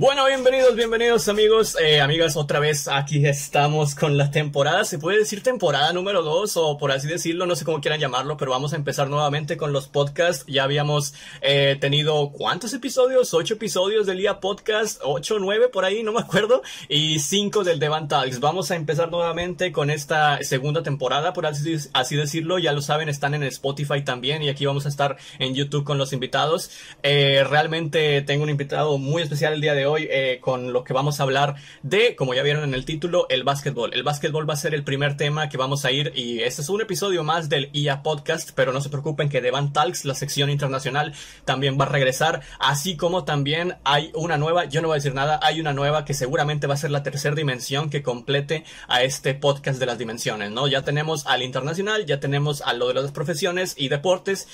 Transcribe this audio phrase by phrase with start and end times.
[0.00, 5.18] Bueno, bienvenidos, bienvenidos amigos, eh, amigas, otra vez aquí estamos con la temporada, se puede
[5.18, 8.72] decir temporada número 2 o por así decirlo, no sé cómo quieran llamarlo, pero vamos
[8.72, 10.46] a empezar nuevamente con los podcasts.
[10.48, 16.02] Ya habíamos eh, tenido cuántos episodios, ocho episodios del IA Podcast, ocho, nueve por ahí,
[16.02, 18.40] no me acuerdo, y cinco del Devan Talks.
[18.40, 23.10] Vamos a empezar nuevamente con esta segunda temporada, por así, así decirlo, ya lo saben,
[23.10, 26.70] están en Spotify también y aquí vamos a estar en YouTube con los invitados.
[27.02, 30.84] Eh, realmente tengo un invitado muy especial el día de hoy hoy eh, con lo
[30.84, 33.92] que vamos a hablar de, como ya vieron en el título, el básquetbol.
[33.94, 36.68] El básquetbol va a ser el primer tema que vamos a ir y este es
[36.68, 40.50] un episodio más del IA Podcast, pero no se preocupen que Devan Talks, la sección
[40.50, 41.12] internacional,
[41.44, 45.14] también va a regresar, así como también hay una nueva, yo no voy a decir
[45.14, 49.02] nada, hay una nueva que seguramente va a ser la tercera dimensión que complete a
[49.02, 50.68] este podcast de las dimensiones, ¿no?
[50.68, 54.48] Ya tenemos al internacional, ya tenemos a lo de las profesiones y deportes.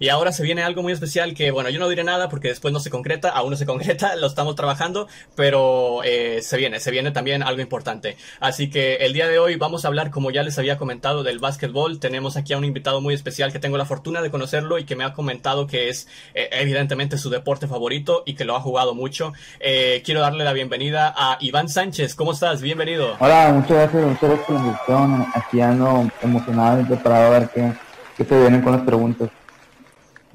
[0.00, 2.72] Y ahora se viene algo muy especial que, bueno, yo no diré nada porque después
[2.72, 6.90] no se concreta, aún no se concreta, lo estamos trabajando, pero eh, se viene, se
[6.90, 8.16] viene también algo importante.
[8.40, 11.38] Así que el día de hoy vamos a hablar, como ya les había comentado, del
[11.38, 12.00] básquetbol.
[12.00, 14.96] Tenemos aquí a un invitado muy especial que tengo la fortuna de conocerlo y que
[14.96, 18.94] me ha comentado que es eh, evidentemente su deporte favorito y que lo ha jugado
[18.94, 19.34] mucho.
[19.58, 22.14] Eh, quiero darle la bienvenida a Iván Sánchez.
[22.14, 22.62] ¿Cómo estás?
[22.62, 23.16] Bienvenido.
[23.18, 25.26] Hola, muchas gracias, muchas gracias por la invitación.
[25.34, 27.70] Aquí ando emocionado y preparado a ver qué,
[28.16, 29.28] qué se vienen con las preguntas.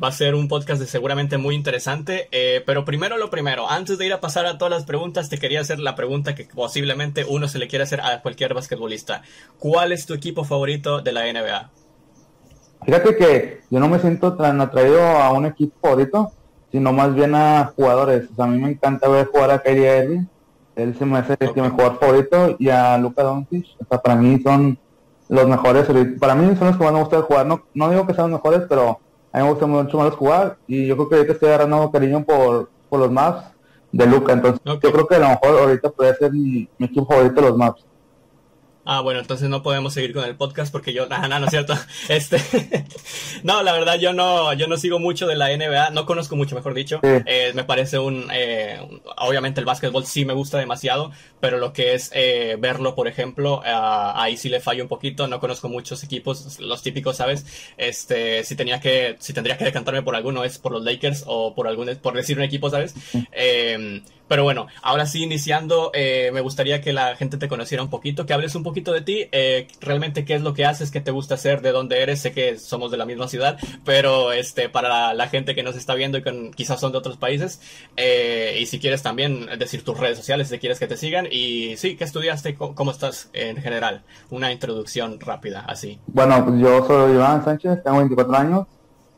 [0.01, 3.97] Va a ser un podcast de seguramente muy interesante, eh, pero primero lo primero, antes
[3.97, 7.25] de ir a pasar a todas las preguntas, te quería hacer la pregunta que posiblemente
[7.25, 9.21] uno se le quiere hacer a cualquier basquetbolista.
[9.57, 11.71] ¿Cuál es tu equipo favorito de la NBA?
[12.85, 16.33] Fíjate que yo no me siento tan atraído a un equipo favorito,
[16.73, 18.29] sino más bien a jugadores.
[18.33, 20.25] O sea, a mí me encanta ver jugar a Kyrie Irving,
[20.75, 21.63] él se me hace okay.
[21.63, 23.65] mi jugador favorito, y a Luka Doncic.
[23.79, 24.77] O sea, para mí son
[25.29, 25.87] los mejores,
[26.19, 27.45] para mí son los que más me gusta jugar.
[27.45, 28.99] No, no digo que sean los mejores, pero
[29.35, 32.23] a mí me gusta mucho más jugar y yo creo que ahorita estoy agarrando cariño
[32.23, 33.43] por, por los maps
[33.91, 34.31] de Luca.
[34.31, 34.79] Entonces okay.
[34.81, 37.85] yo creo que a lo mejor ahorita puede ser mi, mi equipo favorito los maps.
[38.87, 41.51] Ah, bueno, entonces no podemos seguir con el podcast porque yo, ah, no, no es
[41.51, 41.73] cierto.
[42.07, 42.37] Este,
[43.43, 46.55] no, la verdad yo no, yo no sigo mucho de la NBA, no conozco mucho,
[46.55, 46.99] mejor dicho.
[47.03, 47.09] Sí.
[47.25, 48.79] Eh, me parece un, eh,
[49.17, 53.59] obviamente el básquetbol sí me gusta demasiado, pero lo que es eh, verlo, por ejemplo,
[53.59, 55.27] uh, ahí sí le fallo un poquito.
[55.27, 57.45] No conozco muchos equipos, los típicos, sabes.
[57.77, 61.55] Este, si tenía que, si tendría que decantarme por alguno es por los Lakers o
[61.55, 62.93] por algún, por decir un equipo, sabes.
[64.27, 68.25] Pero bueno, ahora sí, iniciando, eh, me gustaría que la gente te conociera un poquito,
[68.25, 71.11] que hables un poquito de ti, eh, realmente qué es lo que haces, qué te
[71.11, 75.13] gusta hacer, de dónde eres, sé que somos de la misma ciudad, pero este para
[75.13, 77.59] la, gente que nos está viendo y que quizás son de otros países,
[77.97, 81.77] eh, y si quieres también decir tus redes sociales, si quieres que te sigan, y
[81.77, 82.55] sí, ¿qué estudiaste?
[82.55, 84.03] ¿Cómo estás en general?
[84.29, 85.99] Una introducción rápida, así.
[86.07, 88.67] Bueno, yo soy Iván Sánchez, tengo 24 años,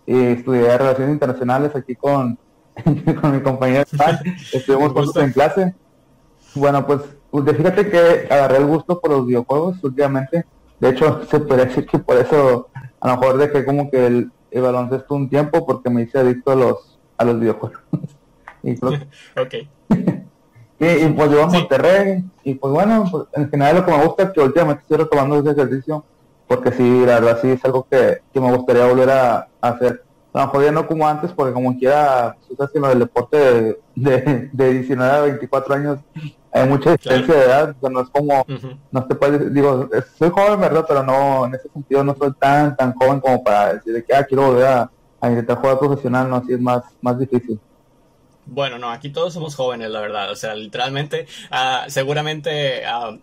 [0.05, 2.39] y estudié Relaciones Internacionales aquí con
[3.21, 3.85] con mi compañera
[4.53, 5.75] estuvimos juntos en clase.
[6.55, 10.45] Bueno, pues, pues fíjate que agarré el gusto por los videojuegos últimamente.
[10.79, 14.31] De hecho, se puede decir que por eso a lo mejor dejé como que el,
[14.51, 17.79] el baloncesto un tiempo porque me hice adicto a los a los videojuegos.
[18.63, 19.01] y, pues,
[20.79, 24.23] y, pues yo a Monterrey y pues bueno, pues, en general lo que me gusta
[24.23, 26.03] es que últimamente estoy retomando ese ejercicio
[26.47, 30.03] porque sí, la verdad sí es algo que, que me gustaría volver a, a hacer
[30.37, 32.99] a lo mejor ya no como antes, porque como quiera, tú sabes que en el
[32.99, 35.99] deporte de, de, de 19 a 24 años
[36.51, 37.39] hay mucha diferencia claro.
[37.39, 38.77] de edad, o sea, no es como, uh -huh.
[38.91, 40.85] no te puedes, digo, soy joven, ¿verdad?
[40.87, 44.23] Pero no, en ese sentido no soy tan, tan joven como para decir que, ah,
[44.23, 47.59] quiero volver a, a intentar jugar profesional, no, así es más, más difícil.
[48.45, 50.31] Bueno, no, aquí todos somos jóvenes, la verdad.
[50.31, 53.19] O sea, literalmente, uh, seguramente uh,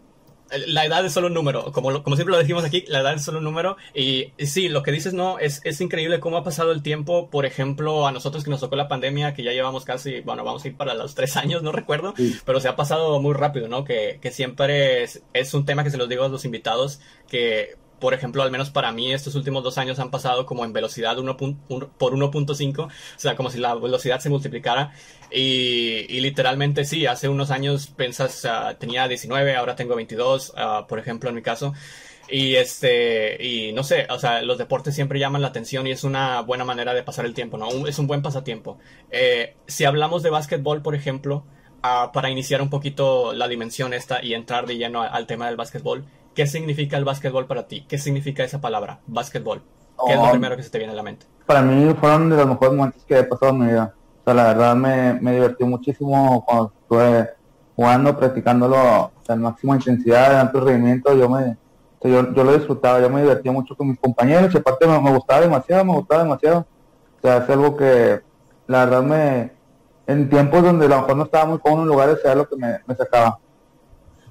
[0.66, 3.24] la edad es solo un número, como, como siempre lo dijimos aquí, la edad es
[3.24, 6.44] solo un número y, y, sí, lo que dices no, es, es increíble cómo ha
[6.44, 9.84] pasado el tiempo, por ejemplo, a nosotros que nos tocó la pandemia, que ya llevamos
[9.84, 12.36] casi, bueno, vamos a ir para los tres años, no recuerdo, sí.
[12.44, 13.84] pero se ha pasado muy rápido, ¿no?
[13.84, 17.76] Que, que siempre es, es un tema que se los digo a los invitados, que
[18.04, 21.18] por ejemplo, al menos para mí estos últimos dos años han pasado como en velocidad
[21.18, 24.92] 1, 1 por 1.5, o sea, como si la velocidad se multiplicara.
[25.30, 30.86] Y, y literalmente sí, hace unos años pensas, uh, tenía 19, ahora tengo 22, uh,
[30.86, 31.72] por ejemplo, en mi caso.
[32.28, 36.04] Y este, y no sé, o sea, los deportes siempre llaman la atención y es
[36.04, 37.70] una buena manera de pasar el tiempo, ¿no?
[37.70, 38.76] Un, es un buen pasatiempo.
[39.10, 41.46] Eh, si hablamos de básquetbol, por ejemplo,
[41.82, 45.56] uh, para iniciar un poquito la dimensión esta y entrar de lleno al tema del
[45.56, 46.04] básquetbol,
[46.34, 47.84] ¿Qué significa el básquetbol para ti?
[47.88, 49.60] ¿Qué significa esa palabra, básquetbol?
[49.60, 49.64] ¿Qué
[49.96, 51.26] oh, es lo primero que se te viene a la mente?
[51.46, 53.94] Para mí fueron de los mejores momentos que he pasado en mi vida.
[54.20, 57.30] O sea, la verdad me, me divertí muchísimo cuando estuve
[57.76, 61.14] jugando, practicándolo a máxima intensidad, de alto rendimiento.
[61.14, 64.52] Yo me, o sea, yo, yo, lo disfrutaba, yo me divertía mucho con mis compañeros
[64.52, 66.66] y aparte me, me, gustaba demasiado, me gustaba demasiado.
[67.18, 68.22] O sea, es algo que
[68.66, 69.52] la verdad me,
[70.06, 72.56] en tiempos donde a lo mejor no estaba muy cómodo en lugares era lo que
[72.56, 73.38] me, me sacaba.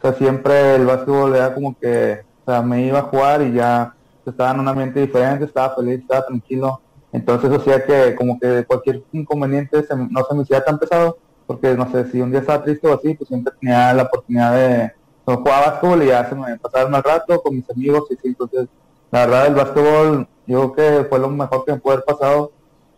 [0.04, 3.54] O sea, siempre el básquetbol era como que, o sea, me iba a jugar y
[3.54, 3.96] ya
[4.26, 6.82] estaba en un ambiente diferente, estaba feliz, estaba tranquilo.
[7.14, 11.18] Entonces eso hacía que como que cualquier inconveniente no se me hiciera tan pesado,
[11.48, 14.54] porque no sé, si un día estaba triste o así, pues siempre tenía la oportunidad
[14.54, 14.92] de
[15.26, 18.68] jugar básquetbol y ya se me pasaba más rato con mis amigos y sí, entonces
[19.10, 22.52] la verdad el básquetbol yo creo que fue lo mejor que me puede haber pasado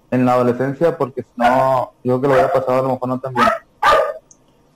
[0.09, 3.19] en la adolescencia, porque si no, yo que lo hubiera pasado a lo mejor no
[3.19, 3.47] tan bien.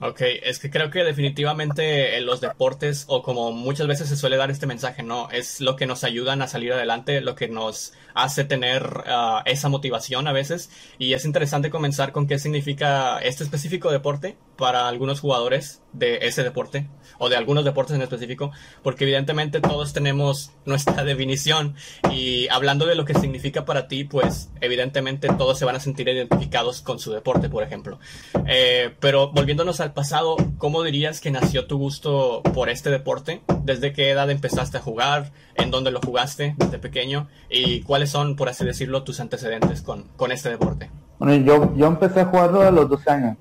[0.02, 4.38] Ok, es que creo que definitivamente en los deportes, o como muchas veces se suele
[4.38, 7.92] dar este mensaje, no, es lo que nos ayudan a salir adelante, lo que nos
[8.14, 10.70] hace tener ah, esa motivación a veces.
[10.98, 16.42] Y es interesante comenzar con qué significa este específico deporte para algunos jugadores de ese
[16.42, 16.86] deporte
[17.18, 21.74] o de algunos deportes en específico, porque evidentemente todos tenemos nuestra definición
[22.10, 26.08] y hablando de lo que significa para ti, pues evidentemente todos se van a sentir
[26.08, 27.98] identificados con su deporte, por ejemplo.
[28.46, 33.42] Eh, pero volviéndonos al pasado, ¿cómo dirías que nació tu gusto por este deporte?
[33.62, 35.32] ¿Desde qué edad empezaste a jugar?
[35.54, 37.28] ¿En dónde lo jugaste desde pequeño?
[37.48, 40.90] ¿Y cuáles son, por así decirlo, tus antecedentes con, con este deporte?
[41.18, 43.36] Bueno, yo, yo empecé a jugarlo a los 12 años.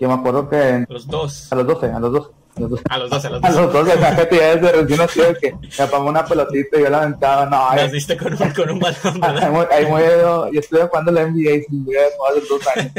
[0.00, 0.86] Yo me acuerdo que...
[0.88, 1.52] Los dos.
[1.52, 2.30] A los 12, a los 12.
[2.56, 3.46] A los 12, a los 12.
[3.46, 7.02] A los 12, que desde recién nacido que me apagó una pelotita y yo la
[7.02, 7.44] aventaba.
[7.44, 9.68] No, me diste con un, con un balón, ¿verdad?
[9.70, 12.92] Ahí muy, yo estuve jugando la NBA y sin ver a los dos años.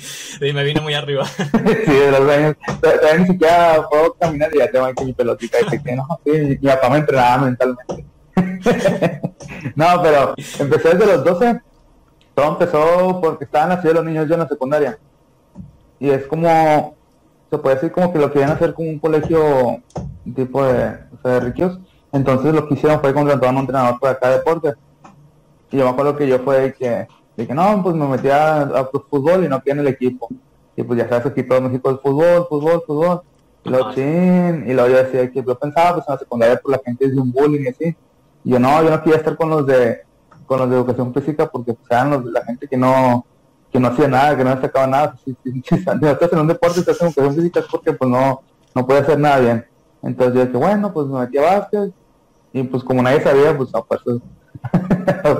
[0.40, 1.26] y me vino muy arriba.
[1.26, 2.56] sí, de los años.
[2.80, 5.58] Todavía ni siquiera puedo caminar y ya tengo aquí mi pelotita.
[5.60, 8.06] Y que no, sí, mi papá me entrenaba mentalmente.
[9.74, 11.60] no, pero empecé desde los 12.
[12.34, 14.98] Todo empezó porque estaban nacidos los niños yo en la secundaria
[16.00, 16.94] y es como,
[17.50, 19.82] se puede decir como que lo querían hacer como un colegio
[20.34, 21.78] tipo de, o sea, de riquos.
[22.12, 24.74] Entonces lo que hicieron fue contratar a un entrenador para cada deporte.
[25.70, 27.06] Y yo me acuerdo que yo fue que
[27.36, 30.28] dije, no, pues me metí a, fútbol y no quedé en el equipo.
[30.76, 33.22] Y pues ya sabes, aquí todo México es fútbol, fútbol, fútbol.
[33.64, 36.62] Y luego, chin, y luego yo decía que yo pensaba, pues en la secundaria, por
[36.62, 37.96] pues, la gente es de un bullying y así.
[38.44, 40.02] Y yo no, yo no quería estar con los de,
[40.46, 43.26] con los de educación física porque pues eran los, la gente que no,
[43.72, 45.16] que no hacía nada, que no sacaba nada.
[45.24, 48.42] Si, si, si, estás en un deporte, estás en educación física porque pues no,
[48.74, 49.66] no puede hacer nada bien.
[50.02, 51.92] Entonces yo dije, bueno, pues me metí a básquet
[52.52, 54.00] y pues como nadie sabía, pues no, pues,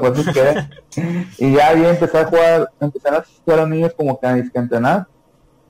[0.00, 0.68] pues quedé.
[1.38, 4.36] y ya ahí empecé a jugar, empecé a asistir a los niños como que a,
[4.36, 5.06] entrenar.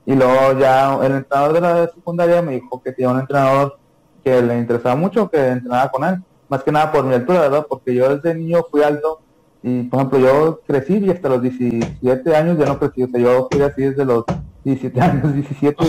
[0.05, 3.77] Y luego ya el entrenador de la secundaria me dijo que tenía un entrenador
[4.23, 6.23] que le interesaba mucho, que entrenaba con él.
[6.47, 7.65] Más que nada por mi altura, ¿verdad?
[7.69, 9.21] Porque yo desde niño fui alto
[9.61, 13.19] y por ejemplo, yo crecí y hasta los 17 años ya no crecí, o sea,
[13.19, 14.23] yo fui así desde los
[14.63, 15.85] 17 años, 17,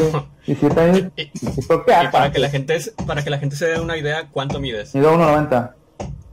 [0.46, 1.12] 17 años.
[1.16, 4.94] y, para que la gente para que la gente se dé una idea, ¿cuánto mides?
[4.94, 5.74] Mido 1.90.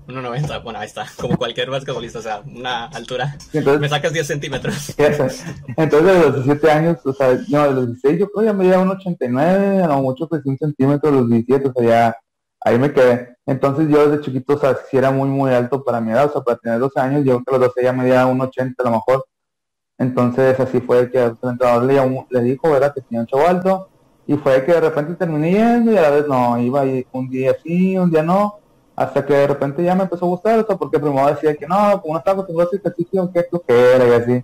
[0.08, 3.38] 1.90, bueno, ahí está, como cualquier basquetbolista, o sea, una altura.
[3.54, 4.96] me sacas 10 centímetros.
[4.98, 8.80] Entonces, de los 17 años, o sea, no, de los 16 yo creo ya medía
[8.80, 12.18] 1.89, a lo mucho pues un centímetro, los 17, o sea, ya
[12.68, 13.38] ahí me quedé.
[13.46, 16.58] Entonces yo desde chiquito, o era muy, muy alto para mi edad, o sea, para
[16.58, 19.26] tener 12 años, yo creo que los 12 ya medía 1,80 a lo mejor.
[19.98, 22.94] Entonces así fue que el entrenador le, le dijo, ¿verdad?
[22.94, 23.90] Que tenía un chavo alto.
[24.28, 27.30] Y fue que de repente terminé yendo y a la vez no, iba ahí un
[27.30, 28.60] día sí, un día no.
[28.96, 31.68] Hasta que de repente ya me empezó a gustar, o sea, porque primero decía que
[31.68, 34.44] no, como no estaba acostumbrado a hacer ejercicio, que esto que era y así.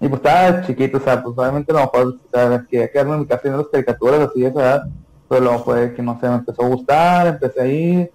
[0.00, 3.14] Y pues estaba chiquito, o sea, pues obviamente a lo mejor, o sea, quería quedarme
[3.14, 4.82] en mi casa haciendo las caricaturas así, esa edad
[5.32, 8.12] pero luego fue que no sé, me empezó a gustar, empecé a ir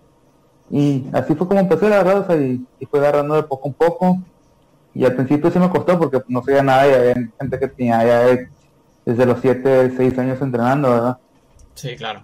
[0.70, 4.20] y así fue como empecé la verdad, sea, y, fue agarrando de poco en poco
[4.94, 8.06] y al principio sí me costó porque no sabía nada y había gente que tenía
[8.06, 8.48] ya
[9.04, 11.18] desde los 7, 6 años entrenando, ¿verdad?
[11.74, 12.22] Sí, claro.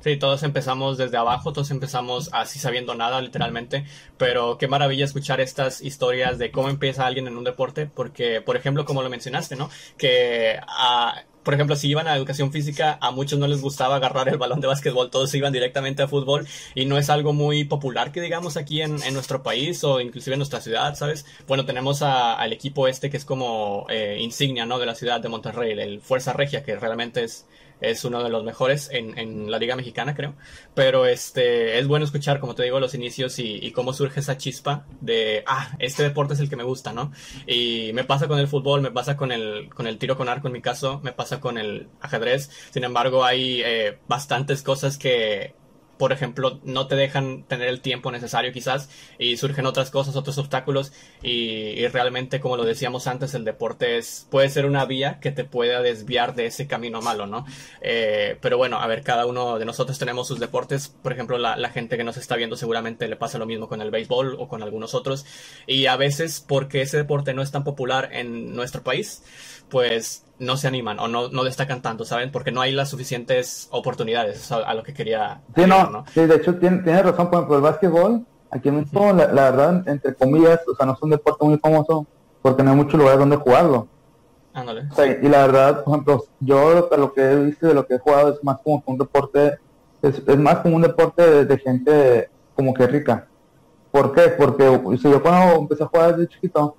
[0.00, 3.84] Sí, todos empezamos desde abajo, todos empezamos así sabiendo nada, literalmente.
[4.16, 8.56] Pero qué maravilla escuchar estas historias de cómo empieza alguien en un deporte, porque, por
[8.56, 9.68] ejemplo, como lo mencionaste, ¿no?
[9.98, 14.28] Que a, por ejemplo, si iban a educación física, a muchos no les gustaba agarrar
[14.28, 18.12] el balón de básquetbol, todos iban directamente a fútbol y no es algo muy popular
[18.12, 21.26] que digamos aquí en, nuestro país o inclusive en nuestra ciudad, ¿sabes?
[21.46, 24.78] Bueno, tenemos al equipo este que es como eh, insignia, ¿no?
[24.78, 27.46] De la ciudad de Monterrey, el Fuerza Regia, que realmente es
[27.90, 30.34] es uno de los mejores en, en, la liga mexicana, creo.
[30.74, 34.86] Pero este es bueno escuchar, como te digo, los inicios y, cómo surge esa chispa
[35.00, 37.12] de, ah, este deporte es el que me gusta, ¿no?
[37.46, 40.46] Y me pasa con el fútbol, me pasa con el, con el tiro con arco
[40.46, 42.50] en mi caso, me pasa con el ajedrez.
[42.70, 45.54] Sin embargo, hay eh, bastantes cosas que
[45.98, 50.38] por ejemplo, no te dejan tener el tiempo necesario quizás y surgen otras cosas, otros
[50.38, 55.30] obstáculos y, realmente, como lo decíamos antes, el deporte es, puede ser una vía que
[55.30, 57.44] te pueda desviar de ese camino malo, ¿no?
[57.80, 61.56] Eh, pero bueno, a ver, cada uno de nosotros tenemos sus deportes, por ejemplo, la,
[61.56, 64.48] la, gente que nos está viendo seguramente le pasa lo mismo con el béisbol o
[64.48, 65.24] con algunos otros
[65.66, 69.22] y a veces porque ese deporte no es tan popular en nuestro país,
[69.68, 72.32] pues no se animan o no, no destacan tanto, ¿saben?
[72.32, 75.40] Porque no hay las suficientes oportunidades a, lo que quería.
[75.54, 79.12] Sí, no, sí, de hecho tiene, tiene razón, por ejemplo, el básquetbol, aquí en México,
[79.12, 82.06] la, verdad, entre comillas, o sea, no es un deporte muy famoso
[82.40, 83.88] porque no hay muchos lugares donde jugarlo.
[84.52, 84.86] Ándale.
[85.20, 88.32] y la verdad, por ejemplo, yo lo que he visto de lo que he jugado
[88.32, 89.58] es más como un deporte,
[90.00, 93.26] es, es más como un deporte de, gente como que rica.
[93.90, 94.28] ¿Por qué?
[94.28, 96.76] Porque yo cuando empecé a jugar desde chiquito,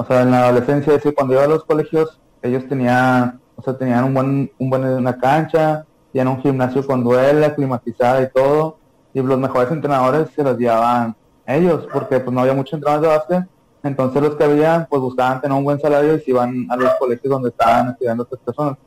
[0.00, 3.76] o sea, en la adolescencia, es cuando iba a los colegios, ellos tenían, o sea,
[3.76, 8.78] tenían un buen, un buen, una cancha, tenían un gimnasio con duela, climatizada y todo,
[9.12, 13.16] y los mejores entrenadores se los llevaban ellos, porque pues no había muchos entrenadores de
[13.16, 13.50] básquet,
[13.82, 16.92] entonces los que habían, pues buscaban tener un buen salario y se iban a los
[16.94, 18.78] colegios donde estaban estudiando otras personas.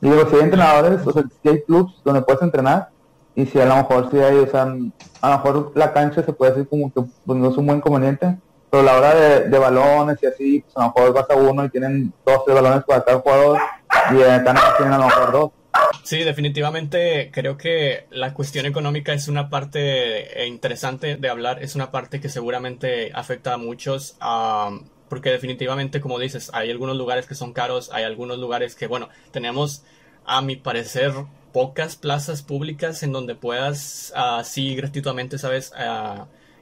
[0.00, 2.88] Y digo, si hay entrenadores, o sea, si hay clubs donde puedes entrenar,
[3.36, 6.32] y si a lo mejor si hay, o sea, a lo mejor la cancha se
[6.32, 8.36] puede decir como que pues, no es un buen conveniente,
[8.74, 11.68] pero la hora de, balones y así, pues a lo mejor vas a uno y
[11.68, 13.60] tienen dos, tres balones para cada jugador,
[14.10, 15.50] y acá no tienen a lo mejor dos.
[16.02, 21.76] Sí, definitivamente creo que la cuestión económica es una parte eh, interesante de hablar, es
[21.76, 24.16] una parte que seguramente afecta a muchos,
[25.08, 29.08] porque definitivamente, como dices, hay algunos lugares que son caros, hay algunos lugares que, bueno,
[29.30, 29.84] tenemos,
[30.24, 31.12] a mi parecer,
[31.52, 35.72] pocas plazas públicas en donde puedas así gratuitamente, ¿sabes?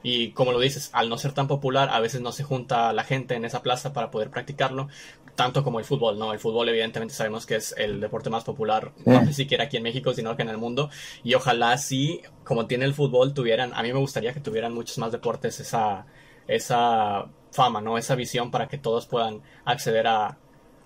[0.03, 3.05] Y como lo dices, al no ser tan popular, a veces no se junta la
[3.05, 4.89] gente en esa plaza para poder practicarlo
[5.35, 6.33] tanto como el fútbol, ¿no?
[6.33, 9.83] El fútbol evidentemente sabemos que es el deporte más popular, no ni siquiera aquí en
[9.83, 10.89] México, sino que en el mundo.
[11.23, 14.97] Y ojalá sí, como tiene el fútbol, tuvieran, a mí me gustaría que tuvieran muchos
[14.99, 16.05] más deportes esa,
[16.47, 17.97] esa fama, ¿no?
[17.97, 20.37] Esa visión para que todos puedan acceder a,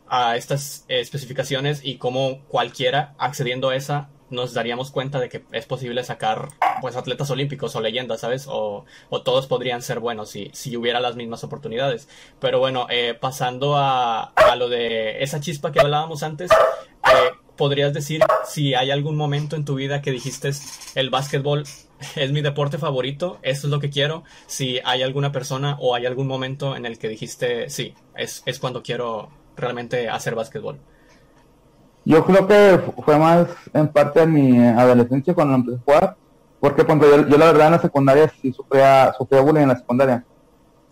[0.07, 5.65] a estas especificaciones y como cualquiera accediendo a esa nos daríamos cuenta de que es
[5.65, 6.49] posible sacar
[6.81, 8.47] pues atletas olímpicos o leyendas, ¿sabes?
[8.49, 8.85] O,
[9.23, 12.07] todos podrían ser buenos si, si hubiera las mismas oportunidades.
[12.39, 17.93] Pero bueno, eh, pasando a, a, lo de esa chispa que hablábamos antes, eh, ¿podrías
[17.93, 20.51] decir si hay algún momento en tu vida que dijiste
[20.95, 21.63] el básquetbol
[22.15, 24.23] es mi deporte favorito, esto es lo que quiero?
[24.45, 28.59] Si hay alguna persona o hay algún momento en el que dijiste, sí, es, es
[28.59, 30.79] cuando quiero realmente hacer básquetbol.
[32.07, 36.17] Yo creo que fue más en parte de mi adolescencia cuando empecé a jugar,
[36.61, 40.25] porque cuando yo, la verdad en la secundaria sí sufría, sufría bullying en la secundaria.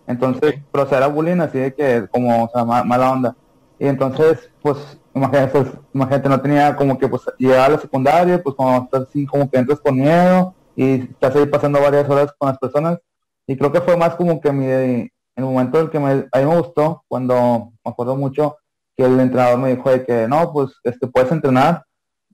[0.06, 3.34] Entonces, pero o sea, era bullying así de que como, o sea, mala onda.
[3.78, 4.76] Y entonces, pues,
[5.14, 9.04] imagínate, pues, imagínate, no tenía como que, pues, llegar a la secundaria, pues, como estás
[9.04, 12.98] así, como que entras con miedo y estás ahí pasando varias horas con las personas.
[13.46, 15.10] Y creo que fue más como que mi, el
[15.44, 18.58] momento en el que me, a mí me gustó, cuando me acuerdo mucho,
[18.96, 21.84] que el entrenador me dijo de que no, pues este puedes entrenar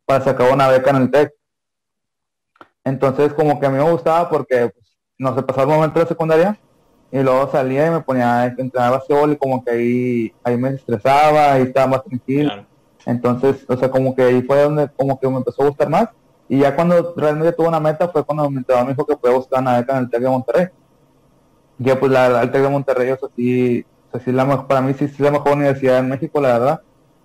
[0.05, 1.33] para sacar una beca en el TEC.
[2.85, 6.07] Entonces como que a mí me gustaba porque pues, no sé, pasaba el momento de
[6.07, 6.59] secundaria
[7.13, 10.71] y luego salía y me ponía a entrenar básquetbol y como que ahí, ahí me
[10.71, 12.67] estresaba, y estaba más tranquilo.
[13.05, 16.09] Entonces, o sea, como que ahí fue donde como que me empezó a gustar más.
[16.49, 19.37] Y ya cuando realmente tuve una meta fue cuando mi entrenador me dijo que podía
[19.37, 20.69] buscar una beca en el TEC de Monterrey.
[21.79, 23.85] Y pues la, el TEC de Monterrey, o sea, sí,
[24.27, 26.81] la, para mí sí es la mejor universidad en México, la verdad.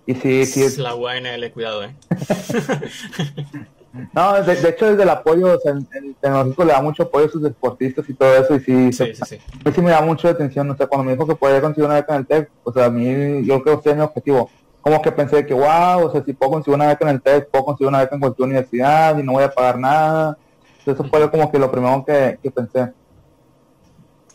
[0.06, 0.78] Y sí, sí es...
[0.78, 1.94] La UNL, cuidado, eh.
[4.14, 5.86] no, de, hecho desde el apoyo, o sea, el,
[6.20, 9.38] tecnológico le da mucho apoyo a sus deportistas y todo eso, y sí, sí, sí,
[9.74, 12.14] sí me da mucho atención, o sea, cuando me dijo que podía conseguir una beca
[12.14, 14.50] en el TEC, o sea, a mí, yo creo que ese es mi objetivo.
[14.80, 17.50] Como que pensé que, wow, o sea, si puedo conseguir una beca en el TEC,
[17.50, 20.38] puedo conseguir una beca en cualquier universidad y no voy a pagar nada.
[20.86, 22.94] Eso fue como que lo primero que, que pensé.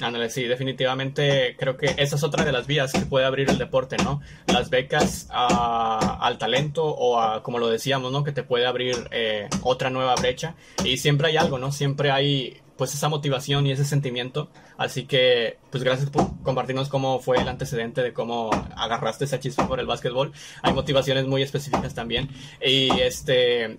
[0.03, 3.57] Ándale, sí, definitivamente creo que esa es otra de las vías que puede abrir el
[3.57, 4.21] deporte, ¿no?
[4.47, 8.23] Las becas al talento o a, como lo decíamos, ¿no?
[8.23, 10.55] Que te puede abrir eh, otra nueva brecha.
[10.83, 11.71] Y siempre hay algo, ¿no?
[11.71, 14.49] Siempre hay pues esa motivación y ese sentimiento.
[14.77, 19.67] Así que, pues gracias por compartirnos cómo fue el antecedente de cómo agarraste esa chispa
[19.67, 20.33] por el básquetbol.
[20.63, 22.29] Hay motivaciones muy específicas también.
[22.61, 23.77] Y este,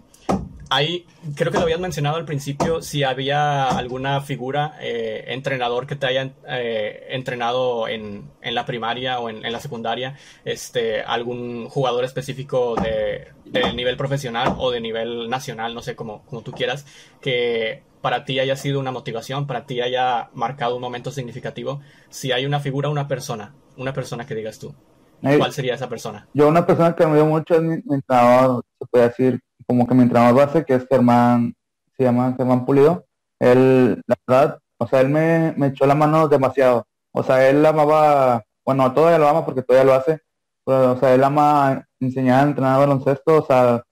[0.70, 1.06] Ahí,
[1.36, 6.06] creo que lo habías mencionado al principio, si había alguna figura, eh, entrenador que te
[6.06, 12.76] haya eh, entrenado en, en, la primaria o en, la secundaria, este, algún jugador específico
[12.76, 13.28] de,
[13.74, 16.86] nivel profesional o de nivel nacional, no sé, como, como tú quieras,
[17.20, 21.80] que para ti haya sido una motivación, para ti haya marcado un momento significativo.
[22.08, 24.74] Si hay una figura, una persona, una persona que digas tú,
[25.20, 26.26] ¿cuál sería esa persona?
[26.34, 29.94] Yo una persona que me dio mucho es mi entrenador, se puede decir, como que
[29.94, 31.54] mi entrenador base, que es Germán,
[31.96, 33.06] se llama Germán Pulido,
[33.38, 36.86] él, la verdad, o sea, él me, me echó la mano demasiado.
[37.12, 40.20] O sea, él amaba, bueno, todavía lo ama porque todavía lo hace,
[40.64, 43.82] pero, o sea, él ama enseñar a entrenar baloncesto, o sea,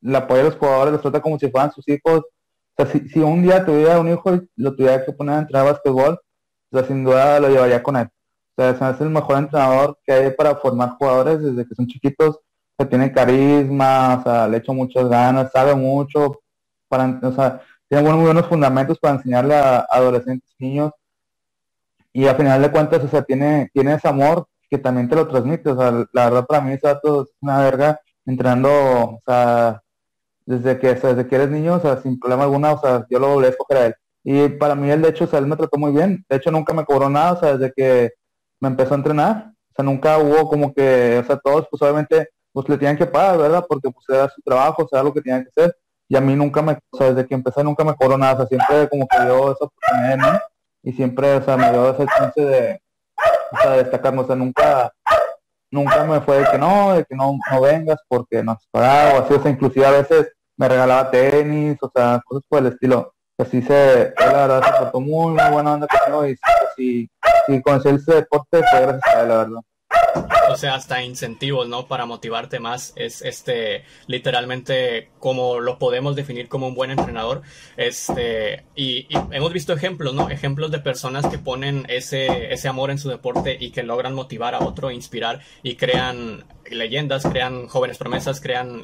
[0.00, 2.20] le apoya a los jugadores, los trata como si fueran sus hijos.
[2.76, 5.38] O sea, si, si un día tuviera un hijo y lo tuviera que poner a
[5.40, 6.20] entrenar básquetbol,
[6.72, 8.08] o sea, sin duda lo llevaría con él.
[8.56, 12.40] O sea, es el mejor entrenador que hay para formar jugadores desde que son chiquitos
[12.86, 16.40] tiene carisma, o sea, le echo muchas ganas, sabe mucho,
[16.88, 20.92] para, o sea, tiene muy buenos fundamentos para enseñarle a, adolescentes, niños,
[22.12, 25.26] y al final de cuentas, o sea, tiene, tiene ese amor que también te lo
[25.28, 29.82] transmite, o sea, la verdad para mí ese dato es una verga, entrenando, o sea,
[30.46, 33.34] desde que, desde que eres niño, o sea, sin problema alguna, o sea, yo lo
[33.34, 33.94] volví a escoger a él.
[34.24, 36.50] Y para mí él, de hecho, o sea, él me trató muy bien, de hecho
[36.50, 38.12] nunca me cobró nada, o sea, desde que
[38.60, 42.28] me empezó a entrenar, o sea, nunca hubo como que, o sea, todos, pues obviamente,
[42.52, 43.64] pues le tenían que pagar, ¿verdad?
[43.68, 45.76] Porque pues era su trabajo, o sea, lo que tenían que hacer,
[46.08, 48.36] y a mí nunca me, o sea, desde que empecé nunca me cobró nada, o
[48.38, 50.42] sea, siempre como que dio esa oportunidad
[50.82, 52.80] y siempre, o sea, me dio esa chance de,
[53.66, 54.92] o destacarme, o sea, nunca,
[55.70, 59.18] nunca me fue de que no, de que no, no vengas porque no has pagado,
[59.18, 62.72] o así, o sea, inclusive a veces me regalaba tenis, o sea, cosas por el
[62.72, 63.12] estilo.
[63.38, 66.36] Así se, la verdad se portó muy, muy buena onda conmigo y
[66.74, 67.08] si,
[67.46, 69.60] si conocí ese deporte fue gracias a él, la verdad
[70.50, 71.86] o sea, hasta incentivos, ¿no?
[71.86, 72.92] Para motivarte más.
[72.96, 77.42] Es este, literalmente, como lo podemos definir como un buen entrenador.
[77.76, 80.30] Este, y, hemos visto ejemplos, ¿no?
[80.30, 84.54] Ejemplos de personas que ponen ese, ese amor en su deporte y que logran motivar
[84.54, 88.82] a otro, inspirar y crean leyendas, crean jóvenes promesas, crean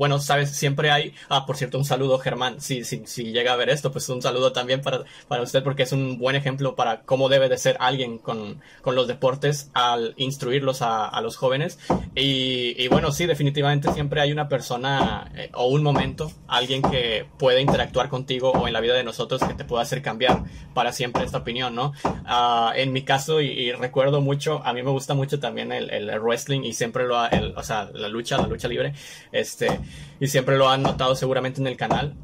[0.00, 3.56] bueno, sabes, siempre hay, ah, por cierto, un saludo, Germán, si, si, si llega a
[3.56, 7.02] ver esto, pues un saludo también para, para usted, porque es un buen ejemplo para
[7.02, 11.78] cómo debe de ser alguien con, con los deportes al instruirlos a, a los jóvenes.
[12.14, 17.26] Y, y, bueno, sí, definitivamente siempre hay una persona eh, o un momento, alguien que
[17.38, 20.92] puede interactuar contigo o en la vida de nosotros que te pueda hacer cambiar para
[20.92, 21.92] siempre esta opinión, ¿no?
[22.06, 26.18] Uh, en mi caso, y, recuerdo mucho, a mí me gusta mucho también el, el
[26.20, 28.94] wrestling y siempre lo el, o sea, la lucha, la lucha libre,
[29.32, 29.80] este,
[30.18, 32.14] y siempre lo han notado seguramente en el canal,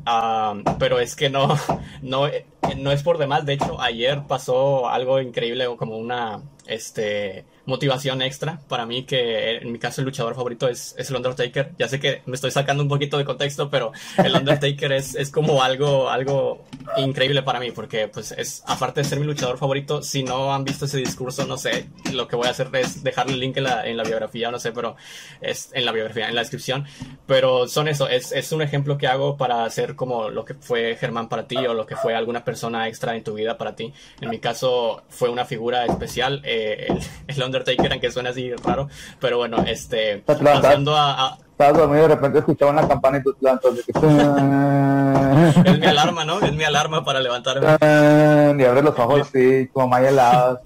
[0.79, 1.57] pero es que no,
[2.03, 2.29] no,
[2.77, 3.47] no es por demás.
[3.47, 9.73] De hecho, ayer pasó algo increíble como una, este, motivación extra para mí, que en
[9.73, 11.73] mi caso el luchador favorito es, es, el Undertaker.
[11.79, 15.31] Ya sé que me estoy sacando un poquito de contexto, pero el Undertaker es, es
[15.31, 16.65] como algo, algo
[16.97, 20.65] increíble para mí, porque pues es, aparte de ser mi luchador favorito, si no han
[20.65, 23.65] visto ese discurso, no sé, lo que voy a hacer es dejarle el link en
[23.65, 24.97] la, en la biografía, no sé, pero
[25.41, 26.87] es en la biografía, en la descripción.
[27.27, 30.97] Pero son eso, es, es un ejemplo que hago para hacer como lo que fue
[30.97, 33.93] Germán para ti o lo que fue alguna persona extra en tu vida para ti.
[34.21, 38.53] En mi caso fue una figura especial, eh, el, el Undertaker Undertaker, aunque suena así
[38.65, 38.89] raro,
[39.21, 41.39] pero bueno, este, pasando a, a...
[41.59, 43.73] Estabas dormido y de repente escuchaba una campana y tú plantas.
[45.65, 46.39] es mi alarma, ¿no?
[46.41, 47.67] Es mi alarma para levantarme.
[48.63, 50.59] y abre los ojos, sí, como más helados.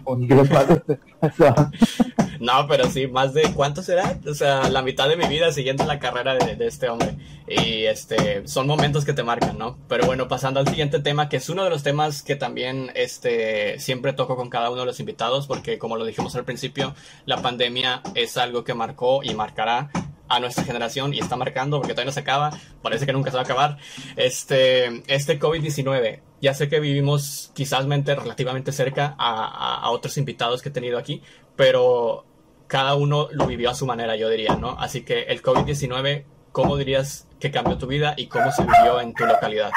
[2.40, 5.84] no, pero sí, más de cuánto será, o sea, la mitad de mi vida siguiendo
[5.86, 7.14] la carrera de, de, este hombre.
[7.46, 9.78] Y este, son momentos que te marcan, ¿no?
[9.86, 13.78] Pero bueno, pasando al siguiente tema, que es uno de los temas que también este,
[13.78, 17.36] siempre toco con cada uno de los invitados, porque como lo dijimos al principio, la
[17.36, 19.88] pandemia es algo que marcó y marcará
[20.30, 22.50] a nuestra generación y está marcando porque todavía no se acaba,
[22.82, 23.76] parece que nunca se va a acabar.
[24.16, 30.62] Este, este COVID-19, ya sé que vivimos quizás mente relativamente cerca a, a, otros invitados
[30.62, 31.22] que he tenido aquí,
[31.56, 32.24] pero
[32.68, 34.76] cada uno lo vivió a su manera, yo diría, ¿no?
[34.78, 39.12] Así que el COVID-19, ¿cómo dirías que cambió tu vida y cómo se vivió en
[39.12, 39.72] tu localidad?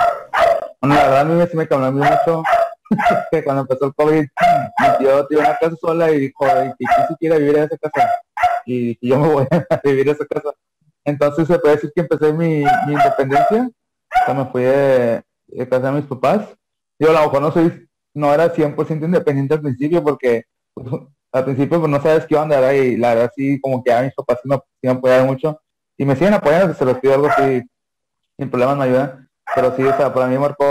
[0.80, 2.44] Bueno, la verdad a mí me cambió mucho
[3.32, 4.26] que cuando empezó el COVID,
[5.00, 8.23] yo tuve una casa sola y dijo, ¿y quién si quiere vivir en esa casa?
[8.66, 10.54] Y, yo me voy a vivir esa casa.
[11.06, 13.70] Entonces se puede decir que empecé mi, independencia,
[14.28, 15.24] o me fui de,
[15.70, 16.56] casa de mis papás.
[17.00, 20.88] Yo a lo no soy, no era 100% independiente al principio porque pues,
[21.32, 24.14] al principio pues, no sabes qué onda, y la verdad sí como que a mis
[24.14, 25.60] papás sí me, sí apoyaron mucho
[25.98, 27.62] y me siguen apoyando, se los pido algo así,
[28.38, 30.66] sin problemas me ayudan, pero sí, o sea, para mí marcó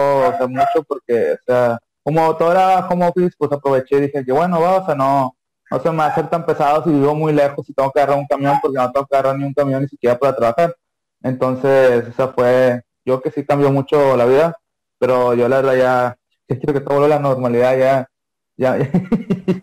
[0.48, 4.60] mucho porque, o sea, como todo era home office, pues aproveché y dije que bueno,
[4.60, 5.36] va, o no,
[5.72, 8.00] no se me va a hacer tan pesado si vivo muy lejos y tengo que
[8.00, 10.76] agarrar un camión porque no tengo que agarrar ni un camión ni siquiera para trabajar.
[11.22, 14.54] Entonces, esa fue, yo que sí cambió mucho la vida,
[14.98, 18.08] pero yo la verdad ya, quiero que todo vuelva a la normalidad, ya,
[18.56, 18.88] ya, ya,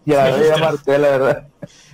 [0.06, 1.48] ya, ya marqué, la verdad.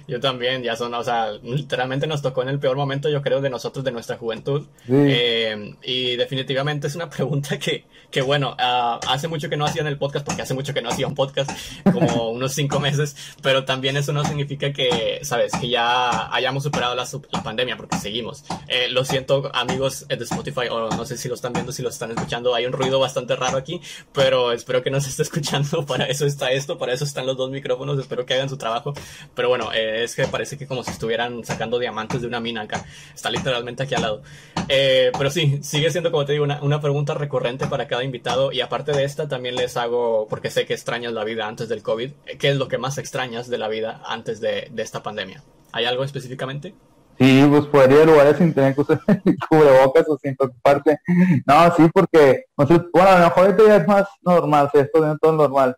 [0.08, 3.42] Yo también, ya son, o sea, literalmente nos tocó en el peor momento, yo creo,
[3.42, 4.66] de nosotros, de nuestra juventud.
[4.88, 9.82] Eh, y definitivamente es una pregunta que, que bueno, uh, hace mucho que no hacía
[9.82, 11.50] en el podcast, porque hace mucho que no hacía un podcast,
[11.92, 16.96] como unos cinco meses, pero también eso no significa que, sabes, que ya hayamos superado
[16.96, 18.46] la, la pandemia, porque seguimos.
[18.68, 21.90] Eh, lo siento, amigos de Spotify, o no sé si lo están viendo, si lo
[21.90, 23.82] están escuchando, hay un ruido bastante raro aquí,
[24.14, 27.50] pero espero que nos esté escuchando, para eso está esto, para eso están los dos
[27.50, 28.94] micrófonos, espero que hagan su trabajo.
[29.34, 32.62] Pero bueno, eh, es que parece que como si estuvieran sacando diamantes de una mina
[32.62, 32.86] acá.
[33.14, 34.24] Está literalmente aquí al lado.
[34.68, 38.52] Eh, pero sí, sigue siendo, como te digo, una, una, pregunta recurrente para cada invitado.
[38.52, 41.84] Y aparte de esta, también les hago, porque sé que extrañas la vida antes del
[41.84, 45.44] COVID, ¿qué es lo que más extrañas de la vida antes de, de esta pandemia?
[45.72, 46.74] ¿Hay algo específicamente?
[47.18, 49.00] Sí, pues podría ir a lugares sin tener que usar
[49.50, 51.00] cubrebocas o sin preocuparse.
[51.46, 55.78] No, sí, porque, bueno, a lo mejor ya es más normal, esto es todo normal.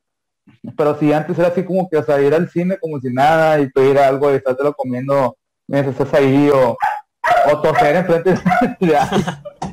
[0.76, 3.60] Pero si antes era así como que, o sea, ir al cine como si nada
[3.60, 6.78] y pedir algo y estártelo comiendo mientras estás ahí o,
[7.52, 8.32] o toser enfrente
[8.80, 8.98] de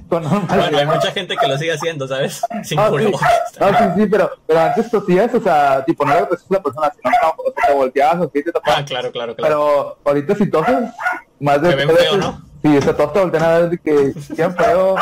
[0.09, 2.43] con Bueno, hay mucha gente que lo sigue haciendo, ¿sabes?
[2.63, 3.13] Sin no, sí,
[3.61, 6.93] no, sí, sí, pero, pero antes tosías, o sea, tipo, no era que la persona,
[6.95, 8.81] sino no, o sea, te volteabas o sí te tapabas.
[8.81, 9.49] Ah, claro, claro, claro.
[9.49, 10.77] Pero ahorita si toses,
[11.41, 11.75] más de...
[11.75, 12.43] Ven feo, ¿no?
[12.63, 14.97] Sí, ese tos te voltean a ver de que bien feo